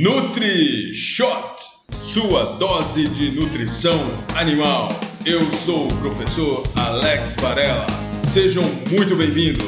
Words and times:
Nutri 0.00 0.90
Shot, 0.94 1.56
sua 2.00 2.56
dose 2.56 3.06
de 3.08 3.30
nutrição 3.32 4.00
animal. 4.34 4.88
Eu 5.26 5.42
sou 5.52 5.84
o 5.84 5.94
professor 5.96 6.62
Alex 6.76 7.36
Varela. 7.38 7.84
Sejam 8.22 8.62
muito 8.90 9.14
bem-vindos. 9.14 9.66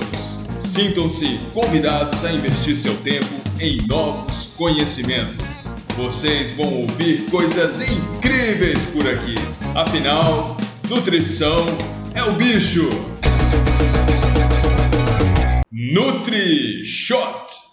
Sintam-se 0.58 1.38
convidados 1.52 2.24
a 2.24 2.32
investir 2.32 2.74
seu 2.74 2.96
tempo 3.02 3.26
em 3.60 3.86
novos 3.86 4.54
conhecimentos. 4.56 5.66
Vocês 5.94 6.52
vão 6.52 6.72
ouvir 6.72 7.26
coisas 7.26 7.82
incríveis 7.82 8.86
por 8.86 9.06
aqui. 9.06 9.34
Afinal, 9.74 10.56
nutrição 10.88 11.66
é 12.14 12.24
o 12.24 12.32
bicho. 12.32 12.88
Nutri 15.70 16.82
Shot. 16.82 17.63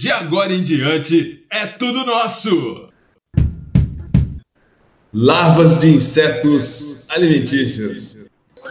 De 0.00 0.10
agora 0.10 0.50
em 0.50 0.62
diante 0.62 1.44
é 1.52 1.66
tudo 1.66 2.06
nosso. 2.06 2.88
Larvas 5.12 5.78
de 5.78 5.90
insetos 5.90 7.06
alimentícios. 7.10 8.16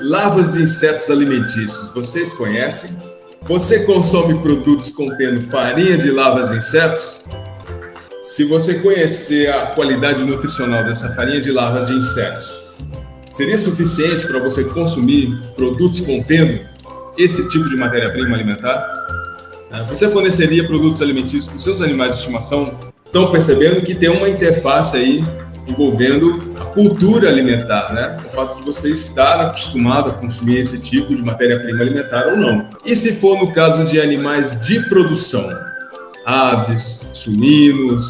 Larvas 0.02 0.54
de 0.54 0.64
insetos 0.64 1.08
alimentícios, 1.12 1.94
vocês 1.94 2.34
conhecem? 2.34 2.90
Você 3.44 3.86
consome 3.86 4.40
produtos 4.40 4.90
contendo 4.90 5.40
farinha 5.40 6.00
de 6.00 6.10
larvas 6.10 6.50
de 6.50 6.58
insetos? 6.58 7.24
Se 8.24 8.44
você 8.46 8.80
conhecer 8.80 9.52
a 9.54 9.68
qualidade 9.68 10.24
nutricional 10.24 10.84
dessa 10.84 11.14
farinha 11.14 11.40
de 11.40 11.52
larvas 11.52 11.90
de 11.90 11.94
insetos, 11.94 12.60
seria 13.32 13.56
suficiente 13.60 14.26
para 14.26 14.40
você 14.40 14.64
consumir 14.64 15.40
produtos 15.56 16.02
contendo 16.02 16.68
esse 17.16 17.48
tipo 17.50 17.70
de 17.70 17.76
matéria-prima 17.76 18.34
alimentar? 18.34 19.19
É, 19.72 19.84
você 19.84 20.10
forneceria 20.10 20.66
produtos 20.66 21.02
alimentícios 21.02 21.48
para 21.48 21.58
os 21.58 21.64
seus 21.64 21.82
animais 21.82 22.14
de 22.14 22.18
estimação? 22.20 22.76
Estão 23.06 23.32
percebendo 23.32 23.82
que 23.82 23.94
tem 23.94 24.10
uma 24.10 24.28
interface 24.28 24.98
aí 24.98 25.24
envolvendo 25.68 26.54
a 26.60 26.66
cultura 26.66 27.30
alimentar, 27.30 27.94
né? 27.94 28.18
O 28.26 28.30
fato 28.32 28.60
de 28.60 28.66
você 28.66 28.90
estar 28.90 29.40
acostumado 29.42 30.10
a 30.10 30.14
consumir 30.14 30.58
esse 30.58 30.80
tipo 30.80 31.16
de 31.16 31.22
matéria-prima 31.22 31.82
alimentar 31.82 32.28
ou 32.28 32.38
não. 32.38 32.68
E 32.84 32.96
se 32.96 33.14
for 33.14 33.38
no 33.38 33.52
caso 33.54 33.86
de 33.86 34.02
animais 34.02 34.60
de 34.62 34.80
produção, 34.90 35.48
aves, 36.26 37.08
suínos, 37.14 38.06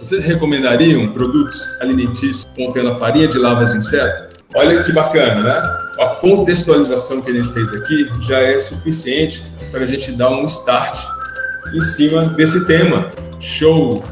vocês 0.00 0.24
recomendariam 0.24 1.06
produtos 1.08 1.60
alimentícios 1.80 2.46
contendo 2.56 2.88
a 2.88 2.94
farinha 2.94 3.28
de 3.28 3.38
larvas 3.38 3.72
de 3.72 3.78
inseto? 3.78 4.32
Olha 4.54 4.82
que 4.82 4.92
bacana, 4.92 5.42
né? 5.42 5.81
A 5.98 6.06
contextualização 6.06 7.20
que 7.20 7.30
a 7.30 7.34
gente 7.34 7.52
fez 7.52 7.72
aqui 7.72 8.08
já 8.22 8.38
é 8.38 8.58
suficiente 8.58 9.42
para 9.70 9.82
a 9.82 9.86
gente 9.86 10.10
dar 10.12 10.30
um 10.30 10.46
start 10.46 10.98
em 11.74 11.80
cima 11.80 12.26
desse 12.26 12.66
tema. 12.66 13.10
Show! 13.38 14.02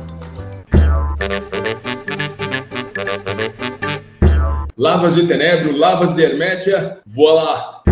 Lavas 4.76 5.14
de 5.14 5.26
tenebro, 5.26 5.76
lavas 5.76 6.14
de 6.14 6.22
hermétia, 6.22 6.98
voa 7.06 7.32
lá! 7.32 7.82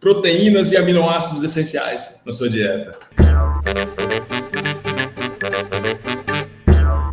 Proteínas 0.00 0.72
e 0.72 0.76
aminoácidos 0.76 1.42
essenciais 1.42 2.22
na 2.26 2.32
sua 2.32 2.48
dieta. 2.48 2.96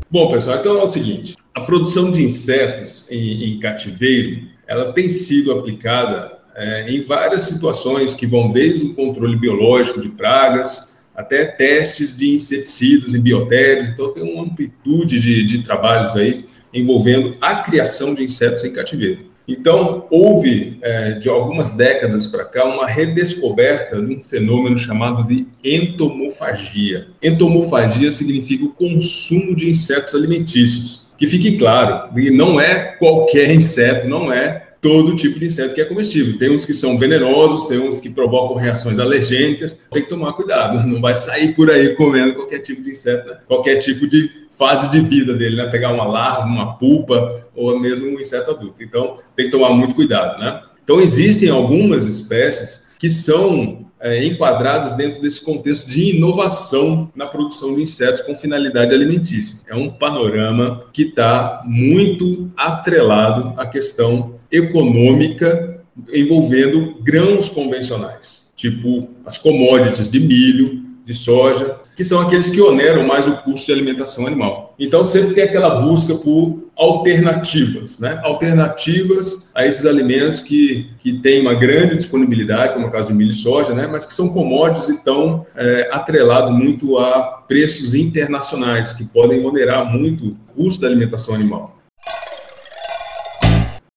Bom, 0.10 0.32
pessoal, 0.32 0.60
então 0.60 0.78
é 0.78 0.82
o 0.82 0.88
seguinte: 0.88 1.36
a 1.54 1.62
produção 1.62 2.12
de 2.12 2.24
insetos 2.24 3.10
em, 3.12 3.56
em 3.56 3.60
cativeiro 3.60 4.55
ela 4.68 4.94
tem 4.94 5.10
sido 5.10 5.52
aplicada 5.52 6.32
é, 6.56 6.90
em 6.90 7.02
várias 7.02 7.44
situações 7.44 8.14
que 8.14 8.26
vão 8.26 8.52
desde 8.52 8.86
o 8.86 8.94
controle 8.94 9.36
biológico 9.36 10.02
de 10.02 10.10
pragas 10.10 11.04
até 11.16 11.46
testes 11.46 12.16
de 12.16 12.30
inseticidas 12.34 13.14
em 13.14 13.22
biotérios. 13.22 13.90
Então, 13.90 14.14
tem 14.14 14.24
uma 14.24 14.44
amplitude 14.44 15.20
de, 15.20 15.46
de 15.46 15.64
trabalhos 15.64 16.16
aí 16.16 16.46
envolvendo 16.74 17.38
a 17.40 17.56
criação 17.58 18.14
de 18.14 18.24
insetos 18.24 18.64
em 18.64 18.74
cativeiro. 18.74 19.36
Então, 19.48 20.08
houve, 20.10 20.80
é, 20.82 21.12
de 21.12 21.30
algumas 21.30 21.70
décadas 21.70 22.26
para 22.28 22.44
cá, 22.44 22.66
uma 22.66 22.88
redescoberta 22.88 24.02
de 24.02 24.16
um 24.16 24.22
fenômeno 24.22 24.76
chamado 24.76 25.24
de 25.24 25.46
entomofagia. 25.64 27.08
Entomofagia 27.22 28.12
significa 28.12 28.66
o 28.66 28.74
consumo 28.74 29.56
de 29.56 29.70
insetos 29.70 30.16
alimentícios. 30.16 31.05
Que 31.18 31.28
fique 31.28 31.58
claro, 31.58 32.10
não 32.34 32.60
é 32.60 32.96
qualquer 32.98 33.54
inseto, 33.54 34.08
não 34.08 34.32
é 34.32 34.66
todo 34.82 35.16
tipo 35.16 35.40
de 35.40 35.46
inseto 35.46 35.74
que 35.74 35.82
é 35.82 35.86
comestível. 35.86 36.38
Tem 36.38 36.52
uns 36.52 36.64
que 36.64 36.74
são 36.74 36.96
venenosos, 36.96 37.68
tem 37.68 37.80
uns 37.80 38.00
que 38.00 38.08
provocam 38.08 38.56
reações 38.56 39.00
alergênicas. 39.00 39.74
Tem 39.92 40.04
que 40.04 40.10
tomar 40.10 40.34
cuidado, 40.34 40.86
não 40.88 41.02
vai 41.02 41.16
sair 41.16 41.56
por 41.56 41.72
aí 41.72 41.96
comendo 41.96 42.36
qualquer 42.36 42.60
tipo 42.60 42.84
de 42.84 42.92
inseto, 42.92 43.36
qualquer 43.48 43.78
tipo 43.78 44.08
de 44.08 44.30
fase 44.56 44.90
de 44.92 45.00
vida 45.02 45.34
dele, 45.34 45.56
né? 45.56 45.66
Pegar 45.72 45.92
uma 45.92 46.06
larva, 46.06 46.46
uma 46.46 46.78
pulpa 46.78 47.44
ou 47.56 47.80
mesmo 47.80 48.08
um 48.10 48.20
inseto 48.20 48.52
adulto. 48.52 48.84
Então, 48.84 49.16
tem 49.36 49.46
que 49.46 49.52
tomar 49.52 49.70
muito 49.72 49.96
cuidado, 49.96 50.40
né? 50.40 50.62
Então, 50.84 51.02
existem 51.02 51.50
algumas 51.50 52.06
espécies 52.06 52.90
que 53.00 53.10
são 53.10 53.88
é, 54.00 54.24
enquadradas 54.26 54.94
dentro 54.94 55.22
desse 55.22 55.44
contexto 55.44 55.88
de 55.88 56.16
inovação 56.16 57.12
na 57.16 57.26
produção 57.26 57.76
de 57.76 57.82
insetos 57.82 58.22
com 58.22 58.36
finalidade 58.36 58.94
alimentícia. 58.94 59.60
É 59.68 59.76
um 59.76 59.90
panorama 59.90 60.82
que 60.94 61.04
está 61.04 61.64
muito 61.66 62.52
atrelado 62.56 63.60
à 63.60 63.66
questão 63.66 64.36
econômica 64.52 65.84
envolvendo 66.14 66.96
grãos 67.02 67.50
convencionais, 67.50 68.48
tipo 68.56 69.10
as 69.26 69.38
commodities 69.38 70.10
de 70.10 70.20
milho, 70.20 70.85
de 71.06 71.14
soja, 71.14 71.78
que 71.96 72.04
são 72.04 72.20
aqueles 72.20 72.50
que 72.50 72.60
oneram 72.60 73.06
mais 73.06 73.28
o 73.28 73.38
custo 73.38 73.68
de 73.68 73.72
alimentação 73.72 74.26
animal. 74.26 74.74
Então 74.80 75.04
sempre 75.04 75.36
tem 75.36 75.44
aquela 75.44 75.82
busca 75.82 76.16
por 76.16 76.66
alternativas, 76.76 78.00
né? 78.00 78.20
Alternativas 78.24 79.52
a 79.54 79.66
esses 79.66 79.86
alimentos 79.86 80.40
que, 80.40 80.90
que 81.00 81.14
têm 81.20 81.42
uma 81.42 81.54
grande 81.54 81.96
disponibilidade, 81.96 82.74
como 82.74 82.86
é 82.86 82.90
o 82.90 82.92
caso 82.92 83.10
do 83.10 83.16
milho 83.16 83.30
e 83.30 83.36
soja, 83.36 83.74
né? 83.74 83.88
Mas 83.88 84.06
que 84.06 84.14
são 84.14 84.30
commodities 84.30 84.90
e 84.90 84.96
estão 84.96 85.46
é, 85.56 85.90
atrelados 85.92 86.50
muito 86.50 86.98
a 86.98 87.44
preços 87.48 87.94
internacionais, 87.94 88.92
que 88.92 89.06
podem 89.06 89.46
onerar 89.46 89.86
muito 89.86 90.30
o 90.30 90.36
custo 90.56 90.82
da 90.82 90.88
alimentação 90.88 91.36
animal 91.36 91.76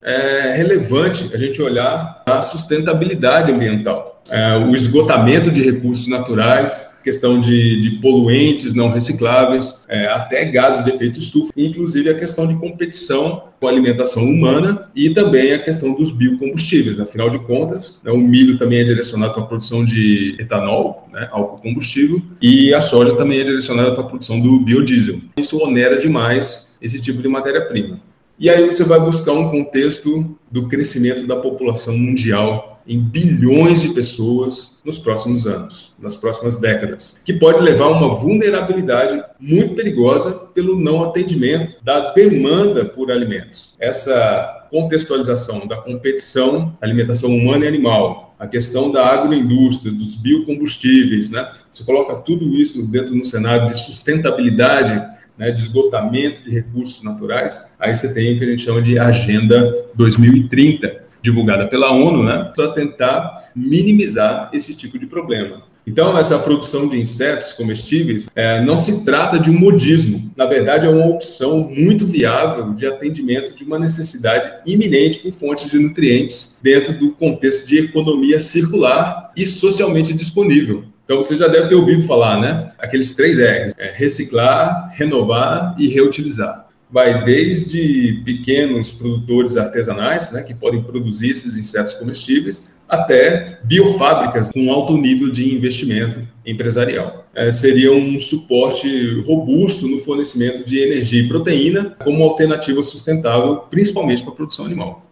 é 0.09 0.55
relevante 0.57 1.31
a 1.35 1.37
gente 1.37 1.61
olhar 1.61 2.23
a 2.25 2.41
sustentabilidade 2.41 3.53
ambiental, 3.53 4.23
é, 4.31 4.57
o 4.57 4.71
esgotamento 4.75 5.51
de 5.51 5.63
recursos 5.63 6.09
naturais, 6.09 6.98
questão 7.09 7.41
de, 7.41 7.81
de 7.81 7.93
poluentes 8.03 8.75
não 8.75 8.91
recicláveis, 8.91 9.87
é, 9.89 10.05
até 10.09 10.45
gases 10.45 10.85
de 10.85 10.91
efeito 10.91 11.19
estufa, 11.19 11.51
inclusive 11.57 12.11
a 12.11 12.15
questão 12.15 12.47
de 12.47 12.55
competição 12.57 13.45
com 13.59 13.67
a 13.67 13.71
alimentação 13.71 14.23
humana 14.23 14.91
e 14.95 15.09
também 15.09 15.53
a 15.53 15.59
questão 15.59 15.95
dos 15.95 16.11
biocombustíveis. 16.11 17.01
Afinal 17.01 17.31
de 17.31 17.39
contas, 17.39 17.99
né, 18.05 18.13
o 18.13 18.19
milho 18.19 18.59
também 18.59 18.81
é 18.81 18.85
direcionado 18.85 19.33
para 19.33 19.43
a 19.43 19.47
produção 19.47 19.83
de 19.87 20.37
etanol, 20.39 21.09
né, 21.11 21.31
álcool 21.33 21.63
combustível, 21.63 22.21
e 22.43 22.75
a 22.75 22.81
soja 22.83 23.17
também 23.17 23.41
é 23.41 23.45
direcionada 23.45 23.93
para 23.93 24.03
a 24.03 24.07
produção 24.07 24.39
do 24.39 24.61
biodiesel. 24.61 25.19
Isso 25.39 25.59
onera 25.65 25.99
demais 25.99 26.77
esse 26.83 27.01
tipo 27.01 27.23
de 27.23 27.29
matéria-prima. 27.29 28.01
E 28.39 28.51
aí 28.51 28.67
você 28.67 28.85
vai 28.85 29.01
buscar 29.01 29.33
um 29.33 29.49
contexto 29.49 30.37
do 30.53 30.69
crescimento 30.69 31.27
da 31.27 31.37
população 31.37 31.97
mundial 31.97 32.78
em 32.89 32.99
bilhões 32.99 33.83
de 33.83 33.91
pessoas 33.91 34.79
nos 34.83 34.99
próximos 34.99 35.47
anos, 35.47 35.93
nas 36.01 36.17
próximas 36.17 36.57
décadas, 36.57 37.21
que 37.23 37.35
pode 37.35 37.61
levar 37.61 37.85
a 37.85 37.91
uma 37.91 38.15
vulnerabilidade 38.15 39.23
muito 39.39 39.75
perigosa 39.75 40.33
pelo 40.55 40.81
não 40.81 41.05
atendimento 41.05 41.77
da 41.85 42.15
demanda 42.15 42.87
por 42.87 43.13
alimentos. 43.13 43.75
Essa 43.79 44.67
contextualização 44.71 45.67
da 45.67 45.77
competição, 45.77 46.77
alimentação 46.81 47.29
humana 47.29 47.67
e 47.67 47.69
animal, 47.69 48.35
a 48.39 48.47
questão 48.47 48.91
da 48.91 49.05
agroindústria, 49.07 49.93
dos 49.93 50.15
biocombustíveis, 50.15 51.31
né? 51.31 51.51
Você 51.71 51.85
coloca 51.85 52.15
tudo 52.15 52.55
isso 52.55 52.87
dentro 52.87 53.15
do 53.15 53.25
cenário 53.25 53.71
de 53.73 53.79
sustentabilidade 53.79 55.19
né, 55.37 55.51
de 55.53 55.59
esgotamento 55.61 56.43
de 56.43 56.51
recursos 56.51 57.03
naturais, 57.03 57.73
aí 57.79 57.95
você 57.95 58.13
tem 58.13 58.35
o 58.35 58.39
que 58.39 58.45
a 58.45 58.49
gente 58.49 58.63
chama 58.63 58.83
de 58.83 58.99
Agenda 58.99 59.87
2030, 59.95 61.08
divulgada 61.23 61.67
pela 61.67 61.93
ONU, 61.93 62.23
né, 62.23 62.53
para 62.55 62.69
tentar 62.73 63.51
minimizar 63.55 64.51
esse 64.53 64.75
tipo 64.75 64.99
de 64.99 65.07
problema. 65.07 65.63
Então, 65.89 66.19
essa 66.19 66.39
produção 66.39 66.87
de 66.87 67.01
insetos 67.01 67.53
comestíveis 67.53 68.29
é, 68.37 68.61
não 68.61 68.77
se 68.77 69.07
trata 69.07 69.39
de 69.39 69.51
um 69.51 69.59
modismo. 69.59 70.31
Na 70.37 70.45
verdade, 70.45 70.87
é 70.87 70.91
uma 70.91 71.07
opção 71.07 71.71
muito 71.75 72.05
viável 72.05 72.75
de 72.75 72.87
atendimento 72.87 73.57
de 73.57 73.65
uma 73.65 73.79
necessidade 73.79 74.53
iminente 74.67 75.21
por 75.21 75.33
fontes 75.33 75.71
de 75.71 75.79
nutrientes 75.79 76.59
dentro 76.63 76.93
do 76.93 77.13
contexto 77.13 77.67
de 77.67 77.79
economia 77.79 78.39
circular 78.39 79.33
e 79.35 79.47
socialmente 79.47 80.13
disponível. 80.13 80.85
Então 81.07 81.17
você 81.17 81.35
já 81.35 81.49
deve 81.49 81.69
ter 81.69 81.75
ouvido 81.75 82.03
falar, 82.03 82.39
né? 82.39 82.71
Aqueles 82.79 83.15
três 83.15 83.39
R's: 83.39 83.73
é 83.79 83.91
reciclar, 83.91 84.91
renovar 84.93 85.75
e 85.79 85.89
reutilizar. 85.89 86.68
Vai 86.91 87.23
desde 87.25 88.23
pequenos 88.25 88.93
produtores 88.93 89.57
artesanais, 89.57 90.33
né, 90.33 90.43
que 90.43 90.55
podem 90.55 90.83
produzir 90.83 91.31
esses 91.31 91.57
insetos 91.57 91.95
comestíveis, 91.95 92.73
até 92.89 93.61
biofábricas 93.65 94.51
com 94.51 94.73
alto 94.73 94.97
nível 94.97 95.31
de 95.31 95.55
investimento 95.55 96.27
empresarial. 96.45 97.27
É, 97.35 97.53
seria 97.53 97.93
um 97.93 98.19
suporte 98.19 99.21
robusto 99.27 99.87
no 99.87 99.99
fornecimento 99.99 100.65
de 100.65 100.79
energia 100.79 101.23
e 101.23 101.29
proteína 101.29 101.97
como 102.03 102.25
alternativa 102.25 102.83
sustentável, 102.83 103.57
principalmente 103.71 104.23
para 104.23 104.33
a 104.33 104.37
produção 104.37 104.65
animal. 104.65 105.05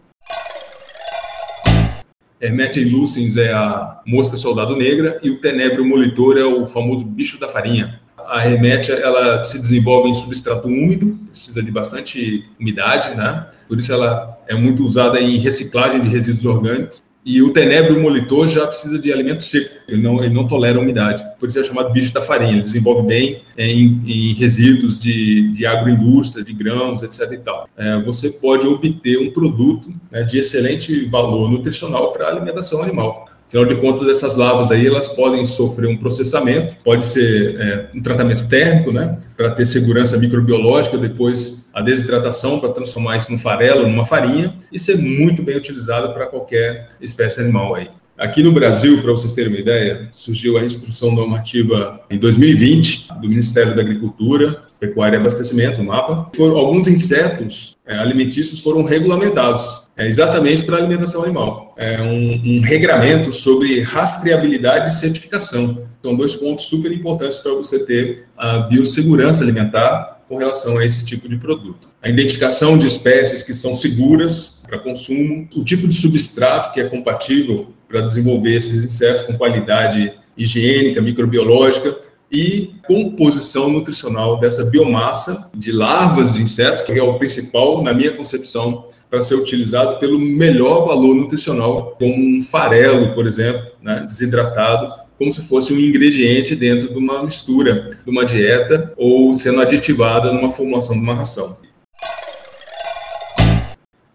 Hermetia 2.41 2.87
lucens 2.87 3.35
é 3.37 3.51
a 3.51 4.01
mosca 4.05 4.37
soldado 4.37 4.75
negra 4.75 5.19
e 5.23 5.29
o 5.29 5.39
tenebro 5.39 5.85
molitor 5.85 6.37
é 6.37 6.45
o 6.45 6.67
famoso 6.67 7.03
bicho 7.03 7.39
da 7.39 7.49
farinha 7.49 7.99
a 8.27 8.39
remétia 8.39 8.93
ela 8.93 9.41
se 9.41 9.59
desenvolve 9.59 10.09
em 10.09 10.13
substrato 10.13 10.67
úmido, 10.67 11.17
precisa 11.29 11.63
de 11.63 11.71
bastante 11.71 12.45
umidade, 12.59 13.15
né? 13.15 13.47
Por 13.67 13.77
isso 13.77 13.91
ela 13.91 14.37
é 14.47 14.55
muito 14.55 14.83
usada 14.83 15.19
em 15.19 15.37
reciclagem 15.37 16.01
de 16.01 16.09
resíduos 16.09 16.45
orgânicos. 16.45 17.01
E 17.29 17.41
o 17.41 17.51
tenebro 17.51 17.99
molitor 17.99 18.47
já 18.47 18.65
precisa 18.65 18.97
de 18.97 19.11
alimento 19.11 19.43
seco, 19.43 19.69
ele 19.85 20.01
não, 20.01 20.23
ele 20.23 20.33
não 20.33 20.47
tolera 20.47 20.79
umidade. 20.79 21.21
Por 21.37 21.49
isso 21.49 21.59
é 21.59 21.63
chamado 21.63 21.91
bicho 21.91 22.13
da 22.13 22.21
farinha. 22.21 22.53
Ele 22.53 22.61
desenvolve 22.61 23.05
bem 23.05 23.41
em, 23.57 24.01
em 24.05 24.33
resíduos 24.33 24.97
de, 24.97 25.51
de 25.51 25.65
agroindústria, 25.65 26.41
de 26.41 26.53
grãos, 26.53 27.03
etc. 27.03 27.33
E 27.33 27.37
tal. 27.39 27.67
É, 27.75 27.99
você 28.01 28.29
pode 28.29 28.65
obter 28.65 29.19
um 29.19 29.29
produto 29.29 29.91
né, 30.09 30.23
de 30.23 30.39
excelente 30.39 31.03
valor 31.07 31.51
nutricional 31.51 32.13
para 32.13 32.27
a 32.27 32.29
alimentação 32.29 32.81
animal. 32.81 33.26
Afinal 33.47 33.65
de 33.65 33.75
contas, 33.75 34.09
essas 34.09 34.35
lavas 34.35 34.71
aí 34.71 34.85
elas 34.85 35.07
podem 35.09 35.45
sofrer 35.45 35.87
um 35.87 35.97
processamento, 35.97 36.75
pode 36.83 37.05
ser 37.05 37.55
é, 37.59 37.89
um 37.95 38.01
tratamento 38.01 38.45
térmico, 38.47 38.91
né, 38.91 39.17
para 39.37 39.51
ter 39.51 39.65
segurança 39.65 40.17
microbiológica, 40.17 40.97
depois 40.97 41.65
a 41.73 41.81
desidratação 41.81 42.59
para 42.59 42.69
transformar 42.69 43.17
isso 43.17 43.31
num 43.31 43.37
farelo, 43.37 43.87
numa 43.87 44.05
farinha, 44.05 44.53
e 44.71 44.77
ser 44.77 44.97
muito 44.97 45.41
bem 45.41 45.55
utilizado 45.55 46.13
para 46.13 46.25
qualquer 46.25 46.89
espécie 46.99 47.39
animal 47.39 47.75
aí. 47.75 47.89
Aqui 48.17 48.41
no 48.41 48.51
Brasil, 48.51 48.99
para 49.01 49.11
vocês 49.11 49.31
terem 49.31 49.51
uma 49.51 49.59
ideia, 49.59 50.07
surgiu 50.11 50.57
a 50.57 50.65
instrução 50.65 51.11
normativa 51.11 52.01
em 52.09 52.17
2020 52.17 53.09
do 53.21 53.29
Ministério 53.29 53.75
da 53.75 53.81
Agricultura, 53.81 54.63
Pecuária 54.79 55.17
e 55.17 55.19
Abastecimento, 55.19 55.83
MAPA. 55.83 56.31
Foram, 56.35 56.57
alguns 56.57 56.87
insetos 56.87 57.77
é, 57.85 57.95
alimentícios 57.95 58.59
foram 58.59 58.83
regulamentados 58.83 59.87
é 59.97 60.05
exatamente 60.07 60.63
para 60.63 60.77
alimentação 60.77 61.23
animal. 61.23 61.73
É 61.75 61.99
um, 61.99 62.57
um 62.57 62.61
regramento 62.61 63.33
sobre 63.33 63.81
rastreabilidade 63.81 64.89
e 64.89 64.91
certificação. 64.91 65.83
São 66.03 66.15
dois 66.15 66.35
pontos 66.35 66.65
super 66.65 66.91
importantes 66.91 67.39
para 67.39 67.51
você 67.53 67.83
ter 67.83 68.25
a 68.37 68.59
biossegurança 68.59 69.43
alimentar 69.43 70.21
com 70.29 70.37
relação 70.37 70.77
a 70.77 70.85
esse 70.85 71.03
tipo 71.03 71.27
de 71.27 71.37
produto. 71.37 71.89
A 71.99 72.09
identificação 72.09 72.77
de 72.77 72.85
espécies 72.85 73.41
que 73.41 73.55
são 73.55 73.73
seguras 73.73 74.61
para 74.67 74.77
consumo, 74.77 75.47
o 75.55 75.63
tipo 75.63 75.87
de 75.87 75.95
substrato 75.95 76.71
que 76.73 76.79
é 76.79 76.83
compatível 76.83 77.73
para 77.87 78.01
desenvolver 78.01 78.55
esses 78.55 78.83
insetos 78.83 79.21
com 79.21 79.37
qualidade 79.37 80.13
higiênica, 80.37 81.01
microbiológica, 81.01 81.97
e 82.31 82.73
composição 82.85 83.69
nutricional 83.69 84.37
dessa 84.37 84.65
biomassa 84.65 85.49
de 85.55 85.71
larvas 85.71 86.33
de 86.33 86.41
insetos, 86.41 86.81
que 86.81 86.91
é 86.91 87.01
o 87.01 87.17
principal, 87.17 87.81
na 87.81 87.93
minha 87.93 88.11
concepção, 88.11 88.85
para 89.09 89.21
ser 89.21 89.35
utilizado 89.35 89.97
pelo 89.99 90.19
melhor 90.19 90.85
valor 90.85 91.15
nutricional, 91.15 91.95
como 91.97 92.13
um 92.13 92.41
farelo, 92.41 93.13
por 93.13 93.25
exemplo, 93.25 93.67
né, 93.81 94.03
desidratado, 94.05 94.93
como 95.17 95.31
se 95.31 95.41
fosse 95.41 95.73
um 95.73 95.79
ingrediente 95.79 96.55
dentro 96.55 96.89
de 96.89 96.97
uma 96.97 97.23
mistura, 97.23 97.91
de 98.03 98.09
uma 98.09 98.25
dieta, 98.25 98.93
ou 98.97 99.33
sendo 99.33 99.61
aditivada 99.61 100.31
numa 100.31 100.49
formulação 100.49 100.95
de 100.95 101.01
uma 101.01 101.15
ração. 101.15 101.57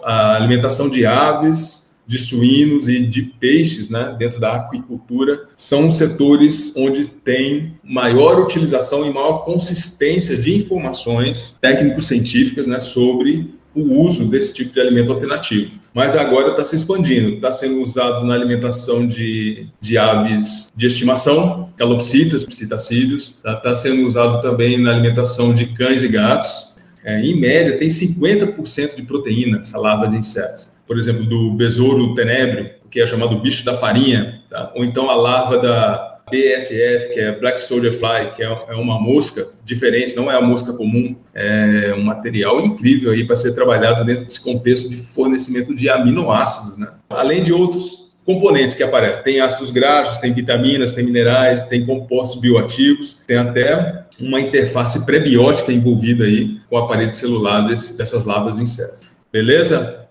A 0.05 0.37
alimentação 0.37 0.91
de 0.91 1.07
aves, 1.07 1.82
de 2.07 2.19
suínos 2.19 2.89
e 2.89 3.01
de 3.03 3.23
peixes, 3.23 3.89
né, 3.89 4.15
dentro 4.19 4.41
da 4.41 4.55
aquicultura, 4.55 5.49
são 5.57 5.91
setores 5.91 6.75
onde 6.77 7.07
tem 7.09 7.75
maior 7.83 8.41
utilização 8.41 9.07
e 9.07 9.13
maior 9.13 9.45
consistência 9.45 10.37
de 10.37 10.55
informações 10.55 11.57
técnico-científicas, 11.61 12.67
né, 12.67 12.81
sobre 12.81 13.51
o 13.75 14.03
uso 14.03 14.27
desse 14.27 14.53
tipo 14.53 14.75
de 14.75 14.81
alimento 14.81 15.13
alternativo. 15.13 15.71
Mas 15.95 16.15
agora 16.15 16.51
está 16.51 16.65
se 16.65 16.77
expandindo, 16.77 17.37
está 17.37 17.51
sendo 17.51 17.81
usado 17.81 18.27
na 18.27 18.35
alimentação 18.35 19.07
de, 19.07 19.67
de 19.81 19.97
aves 19.97 20.71
de 20.75 20.87
estimação, 20.87 21.71
calopsitas, 21.77 22.45
psitacídeos, 22.45 23.35
está 23.37 23.57
tá 23.57 23.77
sendo 23.77 24.07
usado 24.07 24.41
também 24.43 24.79
na 24.79 24.91
alimentação 24.91 25.55
de 25.55 25.67
cães 25.67 26.03
e 26.03 26.09
gatos. 26.09 26.73
É, 27.05 27.21
em 27.21 27.39
média, 27.39 27.77
tem 27.79 27.89
50% 27.89 28.95
de 28.95 29.03
proteína 29.03 29.59
essa 29.59 29.79
larva 29.79 30.07
de 30.07 30.17
insetos 30.17 30.72
por 30.87 30.99
exemplo, 30.99 31.25
do 31.25 31.53
besouro 31.53 32.15
tenebro, 32.15 32.71
que 32.91 33.01
é 33.01 33.07
chamado 33.07 33.39
bicho 33.41 33.65
da 33.65 33.75
farinha, 33.75 34.43
tá? 34.51 34.73
ou 34.75 34.85
então 34.85 35.09
a 35.09 35.15
larva 35.15 35.59
da 35.59 36.13
BSF, 36.31 37.13
que 37.13 37.21
é 37.21 37.33
Black 37.33 37.61
Soldier 37.61 37.93
Fly, 37.93 38.33
que 38.35 38.43
é, 38.43 38.47
é 38.47 38.75
uma 38.75 39.01
mosca 39.01 39.47
diferente, 39.65 40.17
não 40.17 40.31
é 40.31 40.37
a 40.37 40.41
mosca 40.41 40.73
comum, 40.73 41.17
é 41.35 41.95
um 41.97 42.03
material 42.03 42.61
incrível 42.61 43.13
aí 43.13 43.25
para 43.25 43.37
ser 43.37 43.55
trabalhado 43.55 44.05
dentro 44.05 44.25
desse 44.25 44.43
contexto 44.43 44.89
de 44.89 44.97
fornecimento 44.97 45.75
de 45.75 45.89
aminoácidos, 45.89 46.79
né? 46.79 46.89
Além 47.11 47.43
de 47.43 47.53
outros 47.53 48.03
componentes 48.25 48.75
que 48.75 48.83
aparecem. 48.83 49.23
Tem 49.23 49.41
ácidos 49.41 49.71
graxos, 49.71 50.17
tem 50.19 50.33
vitaminas, 50.33 50.93
tem 50.93 51.05
minerais, 51.05 51.63
tem 51.63 51.85
compostos 51.85 52.41
bioativos, 52.41 53.21
tem 53.27 53.37
até 53.37 54.05
uma 54.21 54.41
interface 54.41 55.05
prebiótica 55.05 55.73
envolvida 55.73 56.25
aí 56.25 56.61
com 56.69 56.77
a 56.77 56.87
parede 56.87 57.17
celular 57.17 57.63
desse, 57.63 57.99
dessas 57.99 58.25
larvas 58.25 58.57
de 58.57 58.63
insetos. 58.63 59.11
Beleza? 59.33 60.02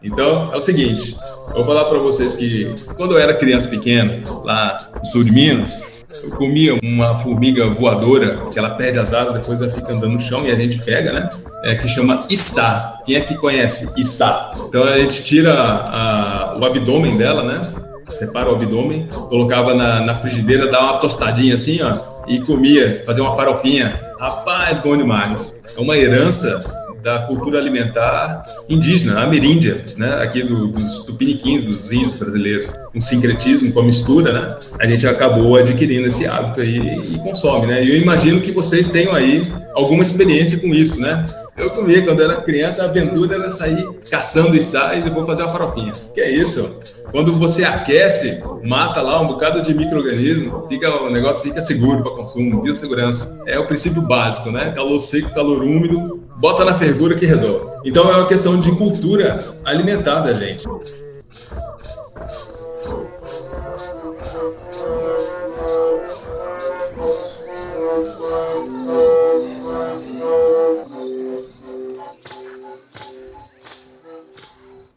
Então, 0.00 0.52
é 0.52 0.56
o 0.56 0.60
seguinte, 0.60 1.16
eu 1.48 1.54
vou 1.54 1.64
falar 1.64 1.84
para 1.86 1.98
vocês 1.98 2.34
que 2.34 2.72
quando 2.96 3.14
eu 3.14 3.18
era 3.18 3.34
criança 3.34 3.68
pequena, 3.68 4.20
lá 4.44 4.78
no 4.96 5.04
sul 5.04 5.24
de 5.24 5.32
Minas, 5.32 5.82
eu 6.24 6.30
comia 6.30 6.74
uma 6.82 7.08
formiga 7.08 7.66
voadora, 7.66 8.46
que 8.50 8.58
ela 8.58 8.70
perde 8.70 8.98
as 8.98 9.12
asas, 9.12 9.34
depois 9.34 9.60
ela 9.60 9.70
fica 9.70 9.92
andando 9.92 10.12
no 10.12 10.20
chão 10.20 10.44
e 10.46 10.50
a 10.50 10.56
gente 10.56 10.78
pega, 10.84 11.12
né? 11.12 11.28
É, 11.62 11.74
que 11.74 11.86
chama 11.88 12.20
içá. 12.30 13.00
Quem 13.04 13.16
é 13.16 13.20
que 13.20 13.34
conhece 13.34 13.88
içá? 13.96 14.52
Então 14.68 14.84
a 14.84 14.98
gente 14.98 15.22
tira 15.22 15.52
a, 15.52 16.56
o 16.58 16.64
abdômen 16.64 17.16
dela, 17.16 17.42
né? 17.42 17.60
Separa 18.08 18.50
o 18.50 18.54
abdômen, 18.54 19.06
colocava 19.28 19.74
na, 19.74 20.04
na 20.04 20.14
frigideira, 20.14 20.70
dava 20.70 20.92
uma 20.92 20.98
tostadinha 20.98 21.54
assim, 21.54 21.80
ó, 21.82 21.92
e 22.26 22.40
comia, 22.40 22.88
fazia 23.04 23.22
uma 23.22 23.34
farofinha. 23.34 23.92
Rapaz, 24.18 24.80
bom 24.80 24.96
demais. 24.96 25.60
É 25.76 25.80
uma 25.80 25.96
herança 25.96 26.58
da 27.02 27.20
cultura 27.20 27.58
alimentar 27.58 28.44
indígena, 28.68 29.20
ameríndia, 29.20 29.82
né? 29.96 30.22
Aqui 30.22 30.42
do, 30.42 30.68
dos 30.68 31.00
tupiniquins, 31.00 31.62
dos 31.62 31.90
índios 31.92 32.18
brasileiros. 32.18 32.68
Um 32.94 33.00
sincretismo 33.00 33.72
com 33.72 33.80
a 33.80 33.84
mistura, 33.84 34.32
né? 34.32 34.56
A 34.80 34.86
gente 34.86 35.06
acabou 35.06 35.56
adquirindo 35.56 36.06
esse 36.06 36.26
hábito 36.26 36.60
aí 36.60 36.98
e 36.98 37.18
consome, 37.18 37.66
né? 37.66 37.84
E 37.84 37.90
eu 37.90 37.98
imagino 37.98 38.40
que 38.40 38.52
vocês 38.52 38.88
tenham 38.88 39.14
aí 39.14 39.42
alguma 39.74 40.02
experiência 40.02 40.58
com 40.58 40.68
isso, 40.68 41.00
né? 41.00 41.24
Eu 41.56 41.70
comia 41.70 42.02
quando 42.02 42.22
era 42.22 42.40
criança, 42.40 42.82
a 42.82 42.86
aventura 42.86 43.34
era 43.34 43.50
sair 43.50 43.84
caçando 44.08 44.56
e 44.56 44.62
sai 44.62 44.98
e 44.98 45.10
vou 45.10 45.24
fazer 45.24 45.42
uma 45.42 45.48
farofinha. 45.48 45.90
Que 46.14 46.20
é 46.20 46.30
isso? 46.30 46.78
Quando 47.10 47.32
você 47.32 47.64
aquece, 47.64 48.42
mata 48.64 49.00
lá 49.00 49.20
um 49.20 49.26
bocado 49.26 49.60
de 49.62 49.74
micro-organismo, 49.74 50.66
fica, 50.68 51.02
o 51.02 51.10
negócio 51.10 51.42
fica 51.42 51.60
seguro 51.60 52.02
para 52.02 52.12
consumo, 52.12 52.62
biossegurança. 52.62 53.40
É 53.46 53.58
o 53.58 53.66
princípio 53.66 54.02
básico, 54.02 54.50
né? 54.50 54.70
Calor 54.70 54.98
seco, 54.98 55.34
calor 55.34 55.62
úmido, 55.62 56.17
bota 56.40 56.64
na 56.64 56.74
fervura 56.74 57.14
que 57.16 57.26
resolve. 57.26 57.66
Então 57.84 58.10
é 58.10 58.16
uma 58.16 58.26
questão 58.26 58.58
de 58.60 58.70
cultura 58.72 59.38
alimentar 59.64 60.20
da 60.20 60.32
gente. 60.32 60.64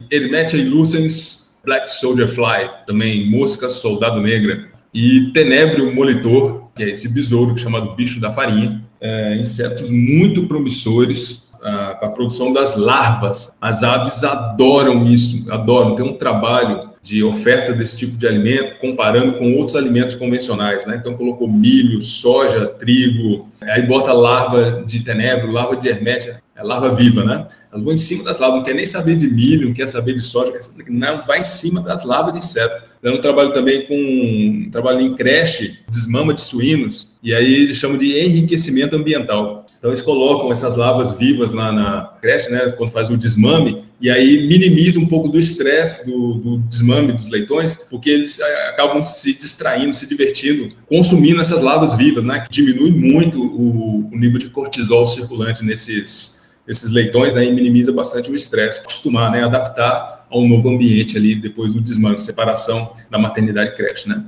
Hermetia 0.10 0.60
illucens, 0.60 1.60
Black 1.64 1.90
Soldier 1.90 2.28
Fly, 2.28 2.70
também 2.86 3.30
mosca 3.30 3.70
soldado 3.70 4.20
negra, 4.20 4.70
e 4.94 5.32
Tenebrio 5.34 5.96
molitor, 5.96 6.70
que 6.76 6.84
é 6.84 6.90
esse 6.90 7.08
besouro 7.08 7.58
chamado 7.58 7.96
bicho 7.96 8.20
da 8.20 8.30
farinha, 8.30 8.84
é, 9.02 9.36
insetos 9.36 9.90
muito 9.90 10.48
promissores 10.48 11.50
para 11.62 12.08
a 12.08 12.10
produção 12.10 12.52
das 12.52 12.76
larvas. 12.76 13.52
As 13.62 13.84
aves 13.84 14.24
adoram 14.24 15.06
isso, 15.06 15.52
adoram. 15.52 15.96
Tem 15.96 16.04
um 16.06 16.18
trabalho 16.18 16.90
de 17.04 17.24
oferta 17.24 17.74
desse 17.74 17.98
tipo 17.98 18.16
de 18.16 18.28
alimento, 18.28 18.80
comparando 18.80 19.34
com 19.34 19.56
outros 19.56 19.76
alimentos 19.76 20.14
convencionais, 20.14 20.86
né? 20.86 20.98
Então 21.00 21.16
colocou 21.16 21.48
milho, 21.48 22.02
soja, 22.02 22.68
trigo, 22.68 23.50
aí 23.62 23.82
bota 23.84 24.14
larva 24.14 24.84
de 24.86 25.04
tenebro, 25.04 25.52
larva 25.52 25.76
de 25.76 25.88
hermética, 25.88 26.42
é 26.56 26.64
larva 26.64 26.94
viva, 26.94 27.24
né? 27.24 27.48
Elas 27.72 27.86
vão 27.86 27.94
em 27.94 27.98
cima 27.98 28.24
das 28.24 28.38
larvas, 28.38 28.60
não 28.60 28.66
quer 28.66 28.76
nem 28.76 28.86
saber 28.86 29.16
de 29.16 29.28
milho, 29.28 29.68
não 29.68 29.74
quer 29.74 29.88
saber 29.88 30.14
de 30.14 30.22
soja, 30.22 30.54
não, 30.88 31.24
vai 31.24 31.40
em 31.40 31.44
cima 31.44 31.82
das 31.82 32.04
larvas 32.04 32.34
de 32.34 32.40
inseto. 32.40 32.91
Eu 33.04 33.20
trabalho 33.20 33.52
também 33.52 33.86
com, 33.88 34.70
trabalho 34.72 35.02
em 35.02 35.16
creche, 35.16 35.80
desmama 35.90 36.34
de 36.34 36.42
suínos, 36.42 37.18
e 37.24 37.34
aí 37.34 37.54
eles 37.64 37.78
chamam 37.78 37.98
de 37.98 38.16
enriquecimento 38.18 38.96
ambiental. 38.96 39.66
Então 39.80 39.90
eles 39.90 40.04
colocam 40.04 40.52
essas 40.52 40.76
larvas 40.78 41.12
vivas 41.12 41.54
lá 41.54 41.72
na 41.72 42.14
creche, 42.22 42.52
né, 42.52 42.72
quando 42.78 42.92
faz 42.92 43.10
o 43.10 43.18
desmame, 43.18 43.84
e 44.00 44.12
aí 44.12 44.48
minimiza 44.48 45.00
um 45.00 45.08
pouco 45.08 45.28
do 45.28 45.40
estresse 45.40 46.06
do, 46.06 46.34
do, 46.36 46.58
desmame 46.60 47.14
dos 47.14 47.28
leitões, 47.30 47.76
porque 47.90 48.10
eles 48.10 48.40
eh, 48.40 48.70
acabam 48.70 49.04
se 49.04 49.34
distraindo, 49.34 49.96
se 49.96 50.08
divertindo, 50.08 50.72
consumindo 50.88 51.42
essas 51.42 51.62
larvas 51.62 51.96
vivas, 51.96 52.24
né, 52.24 52.42
que 52.42 52.50
diminui 52.52 52.92
muito 52.92 53.42
o, 53.42 54.10
o 54.12 54.18
nível 54.18 54.38
de 54.38 54.50
cortisol 54.50 55.08
circulante 55.08 55.66
nesses 55.66 56.41
esses 56.68 56.92
leitões, 56.92 57.36
né, 57.36 57.44
e 57.44 57.52
minimiza 57.52 57.92
bastante 57.92 58.30
o 58.32 58.36
estresse, 58.36 58.82
acostumar, 58.82 59.32
né, 59.32 59.44
adaptar 59.44 60.26
ao 60.30 60.48
novo 60.48 60.70
ambiente 60.70 61.18
ali 61.18 61.36
depois 61.36 61.74
do 61.74 61.82
desmame, 61.82 62.18
separação 62.18 62.94
da 63.10 63.18
maternidade 63.18 63.76
creche, 63.76 64.08
né. 64.08 64.24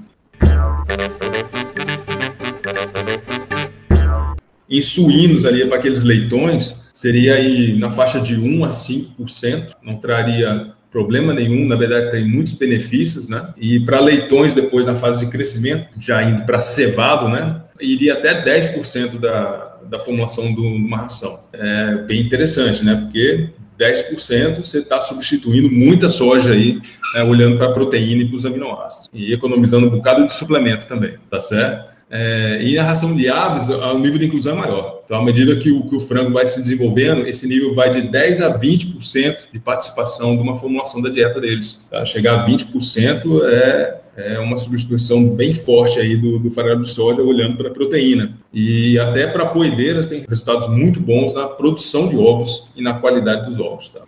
Em 4.70 4.82
suínos 4.82 5.46
ali 5.46 5.66
para 5.68 5.78
aqueles 5.78 6.04
leitões 6.04 6.84
seria 6.92 7.36
aí 7.36 7.78
na 7.78 7.92
faixa 7.92 8.20
de 8.20 8.36
1 8.36 8.66
a 8.66 8.70
5%, 8.70 9.76
não 9.84 9.98
traria 9.98 10.74
problema 10.94 11.34
nenhum, 11.34 11.68
na 11.68 11.76
verdade 11.76 12.12
tem 12.12 12.28
muitos 12.28 12.54
benefícios, 12.54 13.28
né? 13.28 13.50
E 13.58 13.80
para 13.80 14.00
leitões 14.00 14.54
depois 14.54 14.86
na 14.86 14.96
fase 14.96 15.26
de 15.26 15.32
crescimento, 15.32 15.88
já 16.00 16.24
indo 16.24 16.46
para 16.46 16.62
cevado, 16.62 17.28
né? 17.30 17.62
Iria 17.82 18.14
até 18.14 18.44
10% 18.44 19.20
da 19.20 19.73
da 19.90 20.00
formulação 20.00 20.54
de 20.54 20.62
uma 20.62 20.98
ração. 20.98 21.40
É 21.54 21.96
bem 21.98 22.22
interessante, 22.22 22.84
né? 22.84 22.96
Porque 22.96 23.50
10% 23.80 24.58
você 24.58 24.80
está 24.80 25.02
substituindo 25.02 25.70
muita 25.70 26.08
soja 26.08 26.54
aí, 26.54 26.80
né, 27.16 27.24
olhando 27.24 27.58
para 27.58 27.68
a 27.68 27.72
proteína 27.72 28.22
e 28.22 28.26
para 28.26 28.36
os 28.36 28.46
aminoácidos. 28.46 29.10
E 29.14 29.34
economizando 29.34 29.88
um 29.88 29.90
bocado 29.90 30.26
de 30.26 30.34
suplementos 30.34 30.86
também, 30.86 31.16
tá 31.30 31.40
certo? 31.40 31.93
É, 32.16 32.60
e 32.62 32.78
a 32.78 32.84
ração 32.84 33.16
de 33.16 33.28
aves, 33.28 33.70
o 33.70 33.98
nível 33.98 34.20
de 34.20 34.28
inclusão 34.28 34.54
é 34.54 34.56
maior. 34.56 35.02
Então, 35.04 35.18
à 35.18 35.26
medida 35.26 35.56
que 35.56 35.72
o, 35.72 35.82
que 35.90 35.96
o 35.96 36.00
frango 36.00 36.32
vai 36.32 36.46
se 36.46 36.62
desenvolvendo, 36.62 37.26
esse 37.26 37.48
nível 37.48 37.74
vai 37.74 37.90
de 37.90 38.04
10% 38.04 38.40
a 38.42 38.60
20% 38.60 39.36
de 39.52 39.58
participação 39.58 40.36
de 40.36 40.44
uma 40.44 40.56
formulação 40.56 41.02
da 41.02 41.10
dieta 41.10 41.42
deles. 41.42 41.88
Tá? 41.90 42.06
Chegar 42.06 42.42
a 42.42 42.46
20% 42.48 43.42
é, 43.46 43.98
é 44.16 44.40
uma 44.40 44.56
substituição 44.56 45.28
bem 45.28 45.52
forte 45.54 46.00
aí 46.00 46.16
do, 46.16 46.38
do 46.38 46.52
farelo 46.52 46.84
de 46.84 46.90
soja, 46.90 47.24
olhando 47.24 47.58
para 47.58 47.70
a 47.70 47.72
proteína. 47.72 48.38
E 48.54 49.00
até 49.00 49.26
para 49.26 49.48
poedeiras 49.48 50.06
tem 50.06 50.24
resultados 50.30 50.68
muito 50.68 51.00
bons 51.00 51.34
na 51.34 51.48
produção 51.48 52.08
de 52.08 52.16
ovos 52.16 52.68
e 52.76 52.82
na 52.84 52.94
qualidade 52.94 53.50
dos 53.50 53.58
ovos. 53.58 53.90
Tá? 53.90 54.02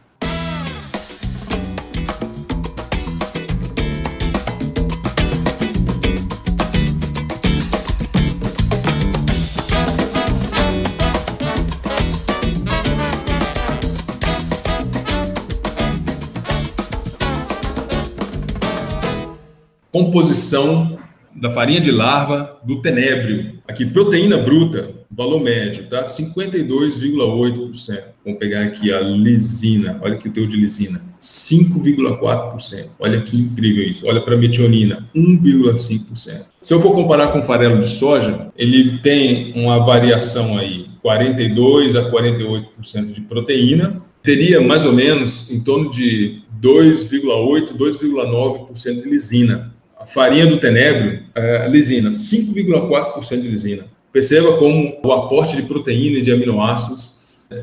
Composição 19.95 20.97
da 21.33 21.49
farinha 21.49 21.79
de 21.79 21.89
larva 21.89 22.59
do 22.65 22.81
tenébrio. 22.81 23.59
Aqui, 23.65 23.85
proteína 23.85 24.37
bruta, 24.37 24.93
valor 25.09 25.41
médio, 25.41 25.87
tá? 25.87 26.03
52,8%. 26.03 28.03
Vamos 28.25 28.37
pegar 28.37 28.63
aqui 28.63 28.91
a 28.91 28.99
lisina, 28.99 29.97
olha 30.01 30.15
aqui 30.15 30.27
o 30.27 30.33
teu 30.33 30.45
de 30.45 30.57
lisina, 30.57 31.01
5,4%. 31.17 32.87
Olha 32.99 33.21
que 33.21 33.37
incrível 33.37 33.89
isso. 33.89 34.05
Olha 34.05 34.19
para 34.19 34.35
a 34.35 34.37
metionina, 34.37 35.07
1,5%. 35.15 36.41
Se 36.59 36.73
eu 36.73 36.81
for 36.81 36.91
comparar 36.91 37.27
com 37.27 37.41
farelo 37.41 37.81
de 37.81 37.87
soja, 37.87 38.51
ele 38.57 38.97
tem 38.97 39.53
uma 39.55 39.79
variação 39.79 40.57
aí, 40.57 40.87
42 41.01 41.95
a 41.95 42.11
48% 42.11 43.13
de 43.13 43.21
proteína, 43.21 44.01
teria 44.21 44.59
mais 44.59 44.83
ou 44.83 44.91
menos 44.91 45.49
em 45.49 45.61
torno 45.61 45.89
de 45.89 46.41
2,8, 46.61 47.77
2,9% 47.77 49.01
de 49.01 49.09
lisina 49.09 49.73
farinha 50.05 50.47
do 50.47 50.57
tenebro, 50.57 51.19
é, 51.33 51.67
lisina, 51.67 52.11
5,4% 52.11 53.41
de 53.41 53.47
lisina. 53.47 53.85
Perceba 54.11 54.57
como 54.57 54.97
o 55.03 55.11
aporte 55.11 55.55
de 55.55 55.63
proteína 55.63 56.19
e 56.19 56.21
de 56.21 56.31
aminoácidos 56.31 57.13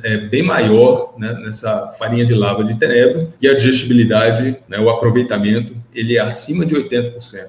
é 0.02 0.16
bem 0.16 0.42
maior 0.42 1.14
né, 1.18 1.32
nessa 1.44 1.88
farinha 1.98 2.24
de 2.24 2.34
lava 2.34 2.62
de 2.62 2.78
tenebro 2.78 3.32
e 3.40 3.48
a 3.48 3.54
digestibilidade, 3.54 4.56
né, 4.68 4.78
o 4.78 4.88
aproveitamento, 4.90 5.74
ele 5.94 6.16
é 6.16 6.20
acima 6.20 6.64
de 6.64 6.74
80%. 6.74 7.48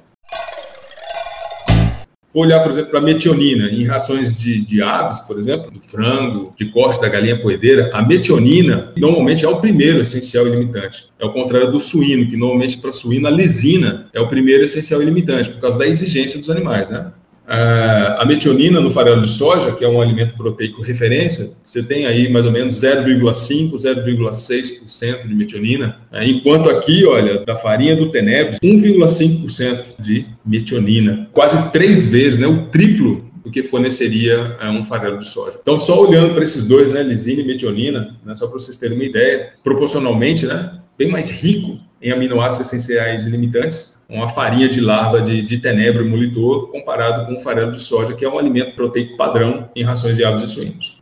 Vou 2.34 2.44
olhar, 2.44 2.62
por 2.62 2.72
exemplo, 2.72 2.90
para 2.90 3.00
metionina 3.00 3.70
em 3.70 3.86
rações 3.86 4.36
de, 4.36 4.60
de, 4.66 4.82
aves, 4.82 5.20
por 5.20 5.38
exemplo, 5.38 5.70
do 5.70 5.80
frango, 5.80 6.52
de 6.58 6.66
corte 6.66 7.00
da 7.00 7.08
galinha 7.08 7.40
poedeira. 7.40 7.92
A 7.94 8.02
metionina 8.02 8.92
normalmente 8.98 9.46
é 9.46 9.48
o 9.48 9.58
primeiro 9.58 10.02
essencial 10.02 10.48
ilimitante. 10.48 11.10
É 11.20 11.26
o 11.26 11.32
contrário 11.32 11.72
do 11.72 11.80
suíno, 11.80 12.28
que 12.28 12.36
normalmente 12.36 12.80
para 12.80 12.92
suíno 12.92 13.28
a 13.28 13.30
lisina 13.30 14.08
é 14.12 14.20
o 14.20 14.28
primeiro 14.28 14.64
essencial 14.64 15.00
ilimitante, 15.02 15.50
por 15.50 15.62
causa 15.62 15.78
da 15.78 15.88
exigência 15.88 16.40
dos 16.40 16.50
animais, 16.50 16.90
né? 16.90 17.12
A 17.46 18.24
metionina 18.26 18.80
no 18.80 18.90
farelo 18.90 19.22
de 19.22 19.30
soja, 19.30 19.74
que 19.74 19.84
é 19.84 19.88
um 19.88 20.02
alimento 20.02 20.36
proteico 20.36 20.82
referência, 20.82 21.52
você 21.62 21.84
tem 21.84 22.06
aí 22.06 22.32
mais 22.32 22.46
ou 22.46 22.52
menos 22.52 22.82
0,5, 22.82 23.74
0,6% 23.74 25.28
de 25.28 25.36
metionina, 25.36 25.98
né? 26.12 26.26
enquanto 26.26 26.70
aqui, 26.70 27.06
olha, 27.06 27.40
da 27.40 27.56
farinha 27.56 27.96
do 27.96 28.10
tenebro, 28.10 28.58
1,5% 28.64 29.94
de 30.00 30.26
metionina, 30.46 31.28
quase 31.34 31.72
três 31.72 32.08
vezes, 32.08 32.40
né, 32.40 32.48
o 32.48 32.68
triplo 32.68 33.30
do 33.44 33.52
que 33.52 33.62
forneceria 33.62 34.56
é, 34.62 34.70
um 34.70 34.82
farelo 34.82 35.20
de 35.20 35.28
soja. 35.28 35.60
Então, 35.62 35.78
só 35.78 36.02
olhando 36.02 36.34
para 36.34 36.44
esses 36.44 36.64
dois, 36.64 36.94
né, 36.94 37.04
lisina 37.04 37.42
e 37.42 37.46
metionina, 37.46 38.16
né, 38.26 38.36
só 38.36 38.48
para 38.48 38.58
vocês 38.58 38.78
terem 38.78 38.96
uma 38.96 39.04
ideia, 39.04 39.50
proporcionalmente, 39.62 40.46
né, 40.46 40.80
bem 40.98 41.10
mais 41.10 41.30
rico 41.30 41.78
em 42.04 42.12
aminoácidos 42.12 42.68
essenciais 42.68 43.26
ilimitantes, 43.26 43.98
uma 44.10 44.28
farinha 44.28 44.68
de 44.68 44.82
larva 44.82 45.22
de, 45.22 45.42
de 45.42 45.58
tenebro 45.58 46.06
e 46.06 46.10
molitor 46.10 46.70
comparado 46.70 47.26
com 47.26 47.36
o 47.36 47.40
farelo 47.40 47.72
de 47.72 47.82
soja, 47.82 48.14
que 48.14 48.26
é 48.26 48.30
um 48.30 48.38
alimento 48.38 48.76
proteico 48.76 49.16
padrão 49.16 49.70
em 49.74 49.84
rações 49.84 50.18
de 50.18 50.26
aves 50.26 50.42
e 50.42 50.48
suínos. 50.48 51.02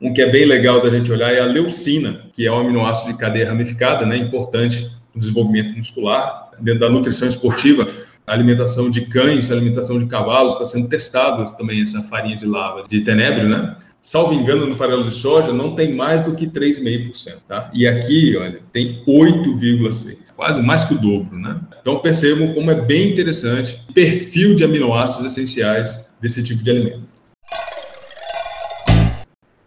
Um 0.00 0.12
que 0.12 0.20
é 0.20 0.28
bem 0.28 0.44
legal 0.44 0.82
da 0.82 0.90
gente 0.90 1.10
olhar 1.10 1.32
é 1.32 1.40
a 1.40 1.46
leucina, 1.46 2.22
que 2.32 2.44
é 2.44 2.52
um 2.52 2.58
aminoácido 2.58 3.12
de 3.12 3.18
cadeia 3.18 3.48
ramificada, 3.48 4.04
né, 4.04 4.16
importante 4.16 4.90
no 5.14 5.20
desenvolvimento 5.20 5.76
muscular. 5.76 6.50
Dentro 6.60 6.80
da 6.80 6.90
nutrição 6.90 7.28
esportiva, 7.28 7.88
a 8.26 8.32
alimentação 8.32 8.90
de 8.90 9.02
cães, 9.02 9.50
a 9.50 9.54
alimentação 9.54 9.98
de 9.98 10.06
cavalos, 10.06 10.54
está 10.54 10.66
sendo 10.66 10.88
testado 10.88 11.44
também 11.56 11.80
essa 11.80 12.02
farinha 12.02 12.36
de 12.36 12.44
lava 12.44 12.82
de 12.88 13.00
tenebro, 13.02 13.48
né? 13.48 13.76
Salvo 14.04 14.34
engano, 14.34 14.66
no 14.66 14.74
farelo 14.74 15.02
de 15.02 15.14
soja 15.14 15.50
não 15.50 15.74
tem 15.74 15.94
mais 15.94 16.20
do 16.20 16.34
que 16.34 16.46
3,5%, 16.46 17.36
tá? 17.48 17.70
E 17.72 17.88
aqui, 17.88 18.36
olha, 18.36 18.58
tem 18.70 19.02
8,6%, 19.08 20.34
quase 20.36 20.60
mais 20.60 20.84
que 20.84 20.92
o 20.92 20.98
dobro, 20.98 21.38
né? 21.38 21.58
Então 21.80 21.98
percebam 21.98 22.52
como 22.52 22.70
é 22.70 22.74
bem 22.74 23.10
interessante 23.10 23.82
o 23.88 23.94
perfil 23.94 24.54
de 24.54 24.62
aminoácidos 24.62 25.32
essenciais 25.32 26.12
desse 26.20 26.42
tipo 26.42 26.62
de 26.62 26.70
alimento. 26.70 27.14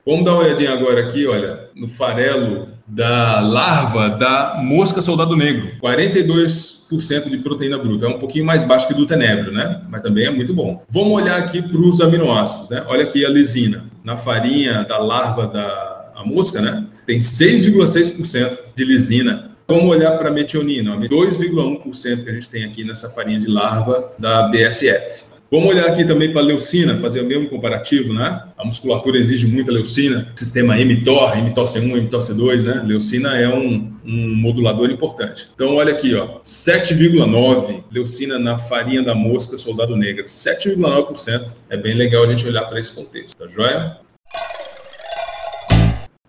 Vamos 0.06 0.24
dar 0.24 0.36
uma 0.36 0.44
olhadinha 0.44 0.72
agora 0.72 1.08
aqui, 1.08 1.26
olha, 1.26 1.70
no 1.76 1.88
farelo 1.88 2.70
da 2.88 3.42
larva 3.42 4.08
da 4.08 4.62
mosca 4.64 5.02
soldado 5.02 5.36
negro. 5.36 5.72
42% 5.82 7.30
de 7.30 7.38
proteína 7.40 7.78
bruta. 7.78 8.06
É 8.06 8.10
um 8.10 8.20
pouquinho 8.20 8.46
mais 8.46 8.64
baixo 8.64 8.88
que 8.88 8.94
do 8.94 9.06
tenebro, 9.06 9.52
né? 9.52 9.82
Mas 9.90 10.02
também 10.02 10.26
é 10.26 10.30
muito 10.30 10.54
bom. 10.54 10.86
Vamos 10.88 11.12
olhar 11.12 11.38
aqui 11.38 11.62
para 11.62 11.78
os 11.78 12.00
aminoácidos, 12.00 12.70
né? 12.70 12.86
Olha 12.88 13.04
aqui 13.04 13.26
a 13.26 13.30
lisina. 13.30 13.84
Na 14.08 14.16
farinha 14.16 14.86
da 14.86 14.98
larva 15.00 15.46
da 15.48 16.24
mosca, 16.26 16.62
né? 16.62 16.86
Tem 17.06 17.18
6,6% 17.18 18.60
de 18.74 18.86
lisina. 18.86 19.52
Vamos 19.68 19.84
olhar 19.90 20.18
para 20.18 20.30
a 20.30 20.32
metionina, 20.32 20.96
2,1% 20.96 22.24
que 22.24 22.30
a 22.30 22.34
gente 22.34 22.48
tem 22.48 22.64
aqui 22.64 22.86
nessa 22.86 23.10
farinha 23.10 23.38
de 23.38 23.48
larva 23.48 24.14
da 24.18 24.48
BSF. 24.48 25.26
Vamos 25.50 25.70
olhar 25.70 25.86
aqui 25.88 26.04
também 26.04 26.30
para 26.30 26.42
a 26.42 26.44
leucina, 26.44 27.00
fazer 27.00 27.22
o 27.22 27.26
mesmo 27.26 27.48
comparativo, 27.48 28.14
né? 28.14 28.44
A 28.58 28.66
musculatura 28.66 29.18
exige 29.18 29.48
muita 29.48 29.72
leucina, 29.72 30.30
sistema 30.36 30.76
mTOR, 30.76 31.38
mTOR-C1, 31.38 32.10
mTOR-C2, 32.10 32.64
né? 32.64 32.84
Leucina 32.86 33.38
é 33.38 33.48
um, 33.48 33.94
um 34.06 34.36
modulador 34.36 34.90
importante. 34.90 35.48
Então, 35.56 35.76
olha 35.76 35.94
aqui, 35.94 36.14
ó, 36.16 36.40
7,9 36.44 37.84
leucina 37.90 38.38
na 38.38 38.58
farinha 38.58 39.02
da 39.02 39.16
mosca 39.16 39.58
soldado 39.58 39.96
negra, 39.96 40.26
7,9%. 40.26 41.56
É 41.70 41.78
bem 41.78 41.96
legal 41.96 42.24
a 42.24 42.28
gente 42.28 42.46
olhar 42.46 42.64
para 42.66 42.78
esse 42.78 42.94
contexto, 42.94 43.38
tá 43.38 43.48
joia? 43.48 43.98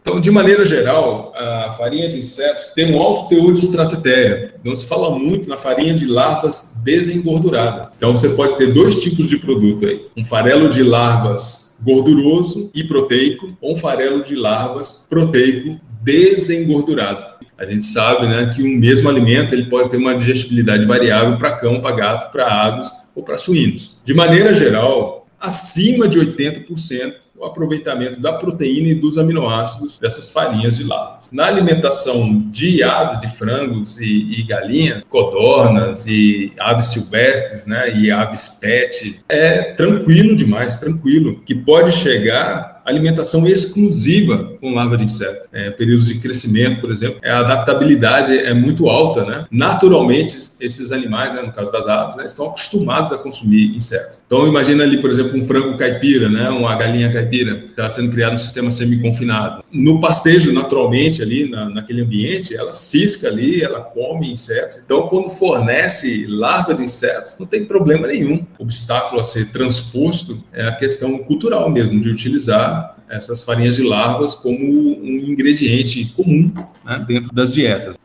Então, 0.08 0.20
de 0.20 0.30
maneira 0.30 0.64
geral, 0.64 1.34
a 1.36 1.72
farinha 1.72 2.08
de 2.08 2.16
insetos 2.16 2.68
tem 2.68 2.94
um 2.94 3.02
alto 3.02 3.28
teor 3.28 3.52
de 3.52 3.60
estratotéria. 3.60 4.54
Então, 4.58 4.74
se 4.74 4.86
fala 4.86 5.10
muito 5.10 5.50
na 5.50 5.58
farinha 5.58 5.92
de 5.92 6.06
larvas 6.06 6.80
desengordurada. 6.82 7.90
Então, 7.94 8.16
você 8.16 8.30
pode 8.30 8.56
ter 8.56 8.72
dois 8.72 9.02
tipos 9.02 9.28
de 9.28 9.36
produto 9.36 9.84
aí: 9.84 10.06
um 10.16 10.24
farelo 10.24 10.70
de 10.70 10.82
larvas 10.82 11.76
gorduroso 11.82 12.70
e 12.74 12.82
proteico, 12.82 13.54
ou 13.60 13.72
um 13.72 13.76
farelo 13.76 14.24
de 14.24 14.34
larvas 14.34 15.06
proteico 15.10 15.78
desengordurado. 16.02 17.22
A 17.58 17.66
gente 17.66 17.84
sabe 17.84 18.26
né, 18.26 18.50
que 18.54 18.62
um 18.62 18.78
mesmo 18.78 19.10
alimento 19.10 19.52
ele 19.52 19.68
pode 19.68 19.90
ter 19.90 19.98
uma 19.98 20.16
digestibilidade 20.16 20.86
variável 20.86 21.36
para 21.36 21.52
cão, 21.52 21.82
para 21.82 21.94
gato, 21.94 22.32
para 22.32 22.46
aves 22.46 22.90
ou 23.14 23.22
para 23.22 23.36
suínos. 23.36 24.00
De 24.06 24.14
maneira 24.14 24.54
geral, 24.54 25.27
acima 25.40 26.08
de 26.08 26.18
80% 26.18 27.28
o 27.38 27.44
aproveitamento 27.44 28.20
da 28.20 28.32
proteína 28.32 28.88
e 28.88 28.94
dos 28.94 29.16
aminoácidos 29.16 29.98
dessas 29.98 30.28
farinhas 30.28 30.76
de 30.76 30.84
larvas. 30.84 31.28
Na 31.30 31.46
alimentação 31.46 32.40
de 32.50 32.82
aves, 32.82 33.20
de 33.20 33.28
frangos 33.28 33.98
e, 34.00 34.40
e, 34.40 34.42
galinhas, 34.42 35.04
codornas 35.04 36.04
e 36.06 36.52
aves 36.58 36.86
silvestres, 36.86 37.66
né, 37.66 37.96
e 37.96 38.10
aves 38.10 38.58
pet, 38.60 39.20
é 39.28 39.72
tranquilo 39.74 40.34
demais, 40.34 40.76
tranquilo, 40.76 41.40
que 41.46 41.54
pode 41.54 41.92
chegar 41.92 42.77
alimentação 42.88 43.46
exclusiva 43.46 44.52
com 44.60 44.74
larva 44.74 44.96
de 44.96 45.04
inseto. 45.04 45.48
É, 45.52 45.70
períodos 45.70 46.06
de 46.06 46.18
crescimento, 46.18 46.80
por 46.80 46.90
exemplo, 46.90 47.20
a 47.24 47.40
adaptabilidade 47.40 48.36
é 48.36 48.52
muito 48.54 48.88
alta, 48.88 49.24
né? 49.24 49.46
Naturalmente, 49.50 50.36
esses 50.60 50.92
animais, 50.92 51.34
né, 51.34 51.42
no 51.42 51.52
caso 51.52 51.70
das 51.72 51.86
aves, 51.86 52.16
né, 52.16 52.24
estão 52.24 52.46
acostumados 52.46 53.12
a 53.12 53.18
consumir 53.18 53.74
insetos. 53.74 54.18
Então, 54.26 54.46
imagina 54.46 54.84
ali, 54.84 55.00
por 55.00 55.10
exemplo, 55.10 55.38
um 55.38 55.42
frango 55.42 55.76
caipira, 55.76 56.28
né, 56.28 56.48
uma 56.50 56.74
galinha 56.76 57.12
caipira, 57.12 57.64
está 57.64 57.88
sendo 57.88 58.10
criado 58.10 58.32
no 58.32 58.38
sistema 58.38 58.70
semi-confinado. 58.70 59.62
No 59.72 60.00
pastejo, 60.00 60.52
naturalmente, 60.52 61.22
ali 61.22 61.48
na, 61.48 61.68
naquele 61.68 62.02
ambiente, 62.02 62.54
ela 62.54 62.72
cisca 62.72 63.28
ali, 63.28 63.62
ela 63.62 63.80
come 63.80 64.32
insetos. 64.32 64.80
Então, 64.84 65.08
quando 65.08 65.30
fornece 65.30 66.26
larva 66.26 66.74
de 66.74 66.82
insetos, 66.82 67.36
não 67.38 67.46
tem 67.46 67.64
problema 67.64 68.06
nenhum. 68.06 68.44
O 68.58 68.62
obstáculo 68.62 69.20
a 69.20 69.24
ser 69.24 69.50
transposto 69.50 70.42
é 70.52 70.66
a 70.66 70.72
questão 70.72 71.18
cultural 71.18 71.70
mesmo, 71.70 72.00
de 72.00 72.08
utilizar 72.08 72.77
essas 73.08 73.42
farinhas 73.42 73.76
de 73.76 73.82
larvas 73.82 74.34
como 74.34 74.58
um 74.58 75.18
ingrediente 75.26 76.12
comum 76.16 76.52
né, 76.84 77.04
dentro 77.06 77.34
das 77.34 77.52
dietas. 77.52 77.96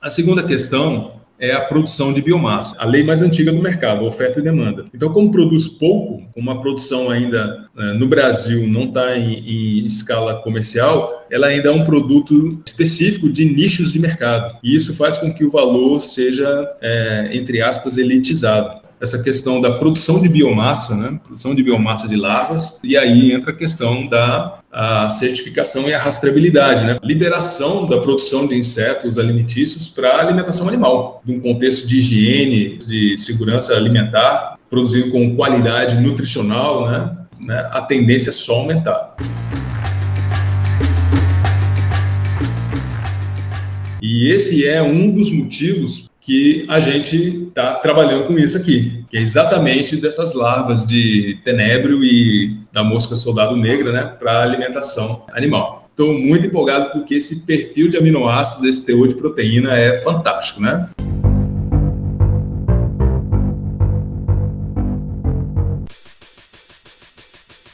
A 0.00 0.10
segunda 0.10 0.42
questão 0.42 1.17
é 1.38 1.52
a 1.52 1.60
produção 1.60 2.12
de 2.12 2.20
biomassa, 2.20 2.76
a 2.78 2.84
lei 2.84 3.02
mais 3.02 3.22
antiga 3.22 3.52
do 3.52 3.62
mercado, 3.62 4.04
oferta 4.04 4.40
e 4.40 4.42
demanda. 4.42 4.86
Então, 4.92 5.12
como 5.12 5.30
produz 5.30 5.68
pouco, 5.68 6.22
uma 6.34 6.60
produção 6.60 7.10
ainda 7.10 7.68
né, 7.74 7.92
no 7.92 8.08
Brasil 8.08 8.66
não 8.66 8.84
está 8.84 9.16
em, 9.16 9.80
em, 9.80 9.86
escala 9.86 10.40
comercial, 10.42 11.26
ela 11.30 11.46
ainda 11.46 11.68
é 11.68 11.72
um 11.72 11.84
produto 11.84 12.60
específico 12.66 13.28
de 13.28 13.44
nichos 13.44 13.92
de 13.92 13.98
mercado. 13.98 14.58
E 14.62 14.74
isso 14.74 14.94
faz 14.94 15.18
com 15.18 15.32
que 15.32 15.44
o 15.44 15.50
valor 15.50 16.00
seja, 16.00 16.48
é, 16.80 17.30
entre 17.32 17.62
aspas, 17.62 17.96
elitizado 17.96 18.87
essa 19.00 19.22
questão 19.22 19.60
da 19.60 19.72
produção 19.78 20.20
de 20.20 20.28
biomassa, 20.28 20.94
né? 20.96 21.18
produção 21.22 21.54
de 21.54 21.62
biomassa 21.62 22.08
de 22.08 22.16
larvas, 22.16 22.80
e 22.82 22.96
aí 22.96 23.32
entra 23.32 23.52
a 23.52 23.54
questão 23.54 24.06
da 24.06 24.58
a 24.70 25.08
certificação 25.08 25.88
e 25.88 25.94
a 25.94 25.98
rastreabilidade, 25.98 26.84
né? 26.84 26.98
liberação 27.02 27.86
da 27.86 27.98
produção 27.98 28.46
de 28.46 28.54
insetos 28.54 29.18
alimentícios 29.18 29.88
para 29.88 30.20
alimentação 30.20 30.68
animal, 30.68 31.22
num 31.26 31.40
contexto 31.40 31.86
de 31.86 31.96
higiene, 31.96 32.76
de 32.76 33.16
segurança 33.16 33.74
alimentar, 33.74 34.58
produzido 34.68 35.10
com 35.10 35.34
qualidade 35.34 35.96
nutricional, 35.96 36.86
né? 36.88 37.16
né? 37.40 37.68
a 37.72 37.80
tendência 37.80 38.28
é 38.30 38.32
só 38.32 38.56
aumentar. 38.56 39.16
E 44.00 44.30
esse 44.30 44.66
é 44.66 44.82
um 44.82 45.10
dos 45.10 45.30
motivos 45.30 46.07
que 46.28 46.66
a 46.68 46.78
gente 46.78 47.46
está 47.48 47.76
trabalhando 47.76 48.26
com 48.26 48.38
isso 48.38 48.58
aqui, 48.58 49.02
que 49.10 49.16
é 49.16 49.20
exatamente 49.20 49.96
dessas 49.96 50.34
larvas 50.34 50.86
de 50.86 51.38
tenébrio 51.42 52.04
e 52.04 52.54
da 52.70 52.84
mosca 52.84 53.16
soldado 53.16 53.56
negra, 53.56 53.90
né, 53.90 54.04
para 54.04 54.42
alimentação 54.42 55.24
animal. 55.32 55.88
Estou 55.90 56.12
muito 56.12 56.44
empolgado 56.44 56.90
porque 56.90 57.14
esse 57.14 57.46
perfil 57.46 57.88
de 57.88 57.96
aminoácidos, 57.96 58.68
esse 58.68 58.84
teor 58.84 59.08
de 59.08 59.14
proteína 59.14 59.74
é 59.74 59.96
fantástico, 59.96 60.60
né? 60.60 60.90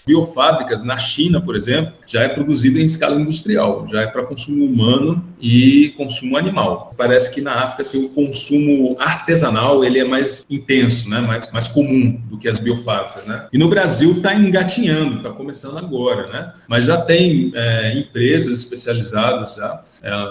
Biofábricas 0.07 0.83
na 0.83 0.99
China, 0.99 1.41
por 1.41 1.57
exemplo, 1.57 1.95
já 2.07 2.23
é 2.23 2.29
produzido 2.29 2.79
em 2.79 2.85
escala 2.85 3.21
industrial, 3.21 3.87
já 3.91 4.03
é 4.03 4.07
para 4.07 4.25
consumo 4.25 4.65
humano 4.65 5.25
e 5.41 5.95
consumo 5.97 6.37
animal. 6.37 6.91
Parece 6.97 7.33
que 7.33 7.41
na 7.41 7.55
África 7.55 7.83
assim, 7.83 8.07
o 8.07 8.09
consumo 8.11 8.97
artesanal 8.99 9.85
ele 9.85 9.99
é 9.99 10.05
mais 10.05 10.45
intenso, 10.49 11.09
né? 11.09 11.21
mais, 11.21 11.51
mais 11.53 11.69
comum 11.69 12.21
do 12.29 12.39
que 12.39 12.49
as 12.49 12.59
biofábricas. 12.59 13.25
Né? 13.27 13.47
E 13.53 13.59
no 13.59 13.69
Brasil 13.69 14.13
está 14.13 14.35
engatinhando, 14.35 15.19
está 15.19 15.31
começando 15.31 15.79
agora, 15.79 16.29
né? 16.29 16.53
mas 16.69 16.85
já 16.85 16.97
tem 16.97 17.53
é, 17.55 17.99
empresas 17.99 18.59
especializadas, 18.59 19.55
já, 19.55 19.83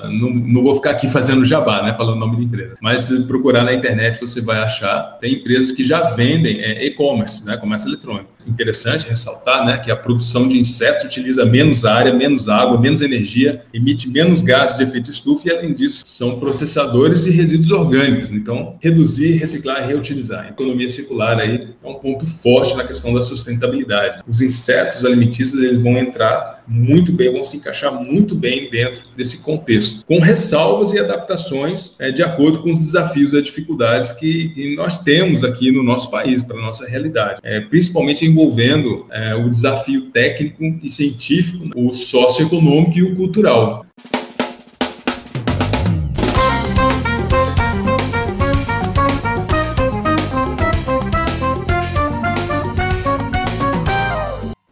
não, 0.09 0.29
não, 0.29 0.63
vou 0.63 0.75
ficar 0.75 0.91
aqui 0.91 1.07
fazendo 1.07 1.43
jabá, 1.43 1.81
né? 1.81 1.93
falando 1.93 2.17
o 2.17 2.19
nome 2.19 2.37
de 2.37 2.43
empresa, 2.43 2.75
mas 2.81 3.01
se 3.01 3.27
procurar 3.27 3.63
na 3.63 3.73
internet 3.73 4.19
você 4.19 4.41
vai 4.41 4.59
achar, 4.59 5.17
tem 5.19 5.33
empresas 5.33 5.71
que 5.71 5.83
já 5.83 6.11
vendem 6.11 6.59
é, 6.59 6.85
e-commerce, 6.85 7.45
né? 7.45 7.57
comércio 7.57 7.89
eletrônico. 7.89 8.29
Interessante 8.47 9.07
ressaltar 9.07 9.65
né, 9.65 9.77
que 9.77 9.89
a 9.89 9.95
produção 9.95 10.47
de 10.47 10.57
insetos 10.57 11.03
utiliza 11.03 11.45
menos 11.45 11.85
área, 11.85 12.13
menos 12.13 12.49
água, 12.49 12.79
menos 12.79 13.01
energia, 13.01 13.61
emite 13.73 14.09
menos 14.09 14.41
gases 14.41 14.77
de 14.77 14.83
efeito 14.83 15.09
estufa 15.09 15.47
e, 15.47 15.51
além 15.51 15.73
disso, 15.73 16.01
são 16.05 16.39
processadores 16.39 17.23
de 17.23 17.31
resíduos 17.31 17.71
orgânicos. 17.71 18.31
Então, 18.31 18.75
reduzir, 18.81 19.37
reciclar 19.37 19.83
e 19.83 19.87
reutilizar. 19.87 20.45
A 20.45 20.49
economia 20.49 20.89
circular 20.89 21.39
aí 21.39 21.69
é 21.83 21.87
um 21.87 21.95
ponto 21.95 22.27
forte 22.27 22.75
na 22.75 22.83
questão 22.83 23.13
da 23.13 23.21
sustentabilidade. 23.21 24.23
Os 24.27 24.41
insetos 24.41 25.05
alimentícios 25.05 25.61
eles 25.63 25.79
vão 25.79 25.97
entrar 25.97 26.52
muito 26.67 27.11
bem, 27.11 27.31
vão 27.31 27.43
se 27.43 27.57
encaixar 27.57 27.93
muito 27.93 28.35
bem 28.35 28.69
dentro 28.69 29.03
desse 29.15 29.39
contexto, 29.41 30.05
com 30.05 30.19
ressalvas 30.19 30.93
e 30.93 30.99
adaptações 30.99 31.95
é, 31.99 32.11
de 32.11 32.23
acordo 32.23 32.61
com 32.61 32.71
os 32.71 32.77
desafios 32.77 33.33
e 33.33 33.41
dificuldades 33.41 34.11
que, 34.11 34.49
que 34.49 34.75
nós 34.75 35.03
temos 35.03 35.43
aqui 35.43 35.71
no 35.71 35.83
nosso 35.83 36.09
país, 36.09 36.43
para 36.43 36.57
a 36.57 36.61
nossa 36.61 36.87
realidade, 36.87 37.39
é, 37.43 37.61
principalmente 37.61 38.25
envolvendo 38.25 39.05
é, 39.11 39.35
o 39.35 39.49
desafio 39.49 40.09
técnico 40.11 40.63
e 40.81 40.89
científico, 40.89 41.69
o 41.75 41.93
socioeconômico 41.93 42.97
e 42.97 43.03
o 43.03 43.15
cultural. 43.15 43.85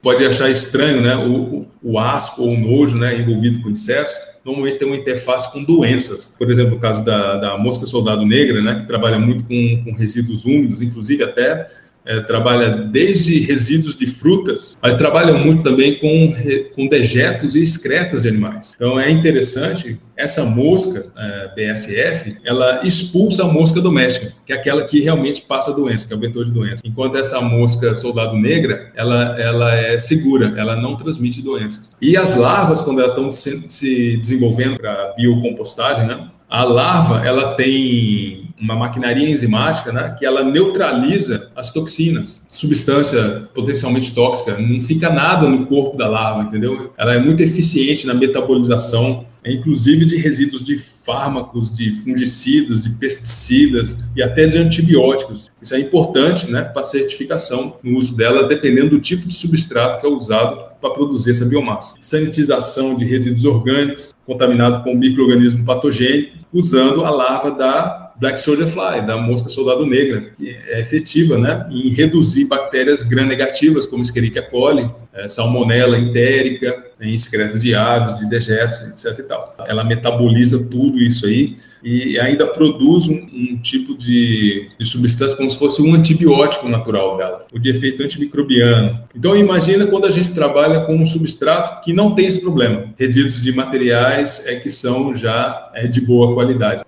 Pode 0.01 0.25
achar 0.25 0.49
estranho, 0.49 1.01
né? 1.01 1.15
O, 1.15 1.67
o 1.81 1.99
asco 1.99 2.41
ou 2.41 2.49
o 2.49 2.59
nojo, 2.59 2.97
né, 2.97 3.19
envolvido 3.19 3.61
com 3.61 3.69
insetos, 3.69 4.13
normalmente 4.43 4.77
tem 4.77 4.87
uma 4.87 4.97
interface 4.97 5.51
com 5.51 5.63
doenças. 5.63 6.35
Por 6.37 6.49
exemplo, 6.49 6.75
o 6.75 6.79
caso 6.79 7.03
da, 7.03 7.37
da 7.37 7.57
mosca 7.57 7.85
soldado 7.85 8.25
negra, 8.25 8.61
né, 8.61 8.75
que 8.75 8.87
trabalha 8.87 9.19
muito 9.19 9.43
com, 9.43 9.83
com 9.83 9.95
resíduos 9.95 10.45
úmidos, 10.45 10.81
inclusive 10.81 11.23
até 11.23 11.67
é, 12.05 12.19
trabalha 12.21 12.69
desde 12.69 13.39
resíduos 13.39 13.95
de 13.95 14.07
frutas, 14.07 14.77
mas 14.81 14.93
trabalha 14.93 15.33
muito 15.33 15.63
também 15.63 15.99
com, 15.99 16.33
com 16.75 16.87
dejetos 16.87 17.55
e 17.55 17.61
excretas 17.61 18.23
de 18.23 18.29
animais. 18.29 18.73
Então 18.75 18.99
é 18.99 19.09
interessante, 19.11 19.99
essa 20.17 20.43
mosca 20.43 21.11
é, 21.17 21.51
BSF, 21.55 22.37
ela 22.43 22.81
expulsa 22.83 23.43
a 23.43 23.47
mosca 23.47 23.79
doméstica, 23.79 24.33
que 24.45 24.53
é 24.53 24.55
aquela 24.55 24.83
que 24.85 25.01
realmente 25.01 25.41
passa 25.41 25.73
doença, 25.73 26.07
que 26.07 26.13
é 26.13 26.15
o 26.15 26.19
vetor 26.19 26.45
de 26.45 26.51
doença. 26.51 26.81
Enquanto 26.85 27.17
essa 27.17 27.39
mosca 27.41 27.93
soldado 27.95 28.35
negra, 28.37 28.91
ela, 28.95 29.39
ela 29.39 29.75
é 29.75 29.97
segura, 29.97 30.53
ela 30.57 30.75
não 30.75 30.95
transmite 30.95 31.41
doenças. 31.41 31.95
E 32.01 32.17
as 32.17 32.35
larvas, 32.35 32.81
quando 32.81 32.99
elas 32.99 33.11
estão 33.11 33.31
se, 33.31 33.69
se 33.69 34.17
desenvolvendo 34.17 34.77
para 34.77 35.13
biocompostagem, 35.15 36.05
né, 36.07 36.29
a 36.49 36.63
larva 36.65 37.25
ela 37.25 37.55
tem 37.55 38.40
uma 38.61 38.75
maquinaria 38.75 39.29
enzimática, 39.29 39.91
né, 39.91 40.15
que 40.17 40.25
ela 40.25 40.43
neutraliza 40.43 41.49
as 41.55 41.71
toxinas, 41.71 42.45
substância 42.47 43.49
potencialmente 43.53 44.11
tóxica, 44.13 44.57
não 44.57 44.79
fica 44.79 45.09
nada 45.09 45.47
no 45.47 45.65
corpo 45.65 45.97
da 45.97 46.07
larva, 46.07 46.43
entendeu? 46.43 46.93
Ela 46.97 47.15
é 47.15 47.19
muito 47.19 47.41
eficiente 47.41 48.05
na 48.05 48.13
metabolização 48.13 49.25
inclusive 49.45 50.05
de 50.05 50.17
resíduos 50.17 50.63
de 50.63 50.77
fármacos, 50.77 51.75
de 51.75 51.91
fungicidas, 51.91 52.83
de 52.83 52.89
pesticidas 52.91 53.97
e 54.15 54.21
até 54.21 54.45
de 54.45 54.57
antibióticos. 54.57 55.51
Isso 55.61 55.73
é 55.73 55.79
importante 55.79 56.49
né, 56.49 56.63
para 56.63 56.83
certificação 56.83 57.77
no 57.83 57.97
uso 57.97 58.15
dela, 58.15 58.47
dependendo 58.47 58.91
do 58.91 58.99
tipo 58.99 59.27
de 59.27 59.33
substrato 59.33 59.99
que 59.99 60.05
é 60.05 60.09
usado 60.09 60.71
para 60.79 60.89
produzir 60.91 61.31
essa 61.31 61.45
biomassa. 61.45 61.95
Sanitização 62.01 62.95
de 62.95 63.05
resíduos 63.05 63.45
orgânicos 63.45 64.13
contaminados 64.25 64.83
com 64.83 64.95
microorganismo 64.95 65.65
patogênico, 65.65 66.37
usando 66.53 67.05
a 67.05 67.09
larva 67.09 67.51
da 67.51 68.00
Black 68.21 68.39
Soldier 68.39 68.67
Fly, 68.67 69.01
da 69.01 69.17
mosca 69.17 69.49
soldado 69.49 69.83
negra, 69.83 70.31
que 70.37 70.55
é 70.67 70.79
efetiva 70.79 71.39
né, 71.39 71.65
em 71.71 71.89
reduzir 71.89 72.45
bactérias 72.45 73.01
gram-negativas, 73.01 73.87
como 73.87 74.03
Escherichia 74.03 74.43
coli, 74.43 74.87
é, 75.11 75.27
salmonella 75.27 75.97
entérica, 75.97 76.85
em 77.01 77.15
excretas 77.15 77.59
de 77.59 77.73
aves, 77.73 78.19
de 78.19 78.29
dejetos, 78.29 78.79
etc. 78.81 79.17
E 79.17 79.23
tal. 79.23 79.55
Ela 79.67 79.83
metaboliza 79.83 80.63
tudo 80.69 80.99
isso 80.99 81.25
aí 81.25 81.57
e 81.83 82.19
ainda 82.19 82.45
produz 82.45 83.09
um, 83.09 83.15
um 83.15 83.57
tipo 83.57 83.97
de, 83.97 84.69
de, 84.77 84.85
substância 84.85 85.35
como 85.35 85.49
se 85.49 85.57
fosse 85.57 85.81
um 85.81 85.95
antibiótico 85.95 86.69
natural 86.69 87.17
dela, 87.17 87.47
o 87.51 87.57
de 87.57 87.71
efeito 87.71 88.03
antimicrobiano. 88.03 88.99
Então 89.15 89.35
imagina 89.35 89.87
quando 89.87 90.05
a 90.05 90.11
gente 90.11 90.29
trabalha 90.29 90.81
com 90.81 90.95
um 90.95 91.07
substrato 91.07 91.83
que 91.83 91.91
não 91.91 92.13
tem 92.13 92.27
esse 92.27 92.39
problema, 92.39 92.85
resíduos 92.99 93.41
de 93.41 93.51
materiais 93.51 94.45
é 94.45 94.57
que 94.57 94.69
são 94.69 95.15
já 95.15 95.71
é, 95.73 95.87
de 95.87 95.99
boa 95.99 96.35
qualidade. 96.35 96.83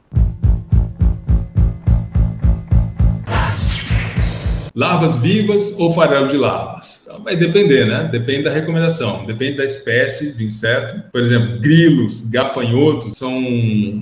Larvas 4.75 5.17
vivas 5.17 5.75
ou 5.77 5.91
farelo 5.91 6.27
de 6.27 6.37
larvas? 6.37 7.01
Então, 7.03 7.23
vai 7.23 7.35
depender, 7.35 7.85
né? 7.85 8.09
Depende 8.11 8.43
da 8.43 8.51
recomendação, 8.51 9.25
depende 9.25 9.57
da 9.57 9.65
espécie 9.65 10.35
de 10.35 10.43
inseto. 10.43 11.01
Por 11.11 11.21
exemplo, 11.21 11.59
grilos, 11.59 12.21
gafanhotos 12.27 13.17
são 13.17 13.33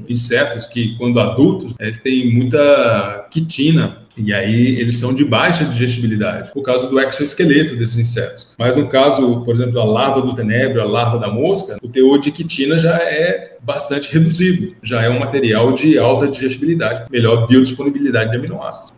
insetos 0.08 0.66
que, 0.66 0.96
quando 0.98 1.20
adultos, 1.20 1.76
eles 1.80 1.98
têm 1.98 2.34
muita 2.34 3.28
quitina 3.30 4.02
e 4.18 4.34
aí 4.34 4.80
eles 4.80 4.98
são 4.98 5.14
de 5.14 5.24
baixa 5.24 5.64
digestibilidade, 5.64 6.52
por 6.52 6.62
causa 6.62 6.88
do 6.88 7.00
exoesqueleto 7.00 7.76
desses 7.76 7.98
insetos. 7.98 8.50
Mas 8.58 8.76
no 8.76 8.88
caso, 8.88 9.42
por 9.42 9.56
exemplo, 9.56 9.74
da 9.74 9.84
larva 9.84 10.22
do 10.22 10.36
tenebro, 10.36 10.82
a 10.82 10.86
larva 10.86 11.18
da 11.18 11.30
mosca, 11.30 11.78
o 11.82 11.88
teor 11.88 12.20
de 12.20 12.32
quitina 12.32 12.78
já 12.78 12.98
é 12.98 13.58
bastante 13.62 14.12
reduzido, 14.12 14.76
já 14.82 15.02
é 15.02 15.10
um 15.10 15.20
material 15.20 15.74
de 15.74 15.98
alta 15.98 16.28
digestibilidade, 16.28 17.06
melhor 17.10 17.48
biodisponibilidade 17.48 18.32
de 18.32 18.38
aminoácidos. 18.38 18.94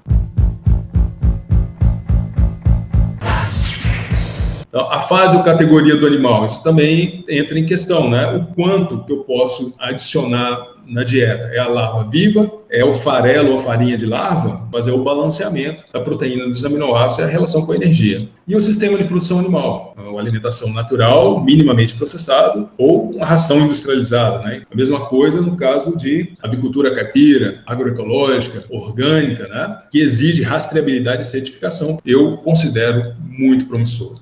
Então, 4.73 4.91
a 4.91 4.99
fase 4.99 5.37
ou 5.37 5.43
categoria 5.43 5.95
do 5.95 6.07
animal, 6.07 6.47
isso 6.47 6.63
também 6.63 7.23
entra 7.29 7.59
em 7.59 7.63
questão, 7.63 8.09
né? 8.09 8.25
O 8.35 8.55
quanto 8.55 9.03
que 9.03 9.13
eu 9.13 9.17
posso 9.17 9.71
adicionar 9.77 10.67
na 10.87 11.03
dieta? 11.03 11.51
É 11.53 11.59
a 11.59 11.67
larva 11.67 12.09
viva? 12.09 12.51
É 12.71 12.83
o 12.83 12.91
farelo 12.91 13.49
ou 13.49 13.53
a 13.53 13.59
farinha 13.59 13.95
de 13.95 14.07
larva? 14.07 14.67
Fazer 14.71 14.89
o 14.89 15.03
balanceamento 15.03 15.83
da 15.93 15.99
proteína 15.99 16.49
dos 16.49 16.65
aminoácidos 16.65 17.19
e 17.19 17.21
a 17.21 17.31
relação 17.31 17.67
com 17.67 17.71
a 17.71 17.75
energia. 17.75 18.27
E 18.47 18.55
o 18.55 18.61
sistema 18.61 18.97
de 18.97 19.03
produção 19.03 19.37
animal? 19.37 19.93
A 19.95 20.19
alimentação 20.19 20.73
natural, 20.73 21.39
minimamente 21.43 21.93
processado, 21.93 22.67
ou 22.75 23.11
uma 23.11 23.27
ração 23.27 23.59
industrializada, 23.59 24.39
né? 24.39 24.63
A 24.71 24.75
mesma 24.75 25.05
coisa 25.05 25.39
no 25.39 25.55
caso 25.55 25.95
de 25.95 26.33
avicultura 26.41 26.95
caipira, 26.95 27.61
agroecológica, 27.67 28.63
orgânica, 28.71 29.47
né? 29.47 29.81
Que 29.91 29.99
exige 29.99 30.41
rastreabilidade 30.41 31.21
e 31.21 31.25
certificação. 31.27 31.99
Eu 32.03 32.37
considero 32.37 33.13
muito 33.21 33.67
promissor. 33.67 34.19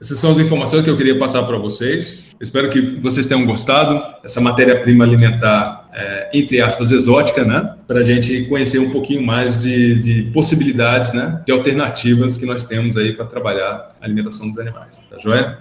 Essas 0.00 0.18
são 0.18 0.30
as 0.30 0.38
informações 0.38 0.84
que 0.84 0.90
eu 0.90 0.96
queria 0.96 1.18
passar 1.18 1.42
para 1.42 1.58
vocês. 1.58 2.36
espero 2.40 2.70
que 2.70 2.80
vocês 3.00 3.26
tenham 3.26 3.44
gostado. 3.44 4.00
Essa 4.24 4.40
matéria-prima 4.40 5.04
alimentar, 5.04 5.88
é, 5.92 6.30
entre 6.32 6.60
aspas, 6.60 6.92
exótica, 6.92 7.44
né? 7.44 7.74
Para 7.86 8.00
a 8.00 8.04
gente 8.04 8.44
conhecer 8.44 8.78
um 8.78 8.90
pouquinho 8.90 9.26
mais 9.26 9.62
de, 9.62 9.98
de, 9.98 10.22
possibilidades, 10.30 11.12
né? 11.12 11.42
De 11.44 11.52
alternativas 11.52 12.36
que 12.36 12.46
nós 12.46 12.62
temos 12.62 12.96
aí 12.96 13.12
para 13.12 13.26
trabalhar 13.26 13.96
a 14.00 14.04
alimentação 14.04 14.48
dos 14.48 14.58
animais. 14.58 15.00
Tá 15.10 15.18
joia? 15.18 15.58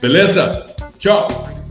Beleza? 0.00 0.66
Tchau! 0.98 1.61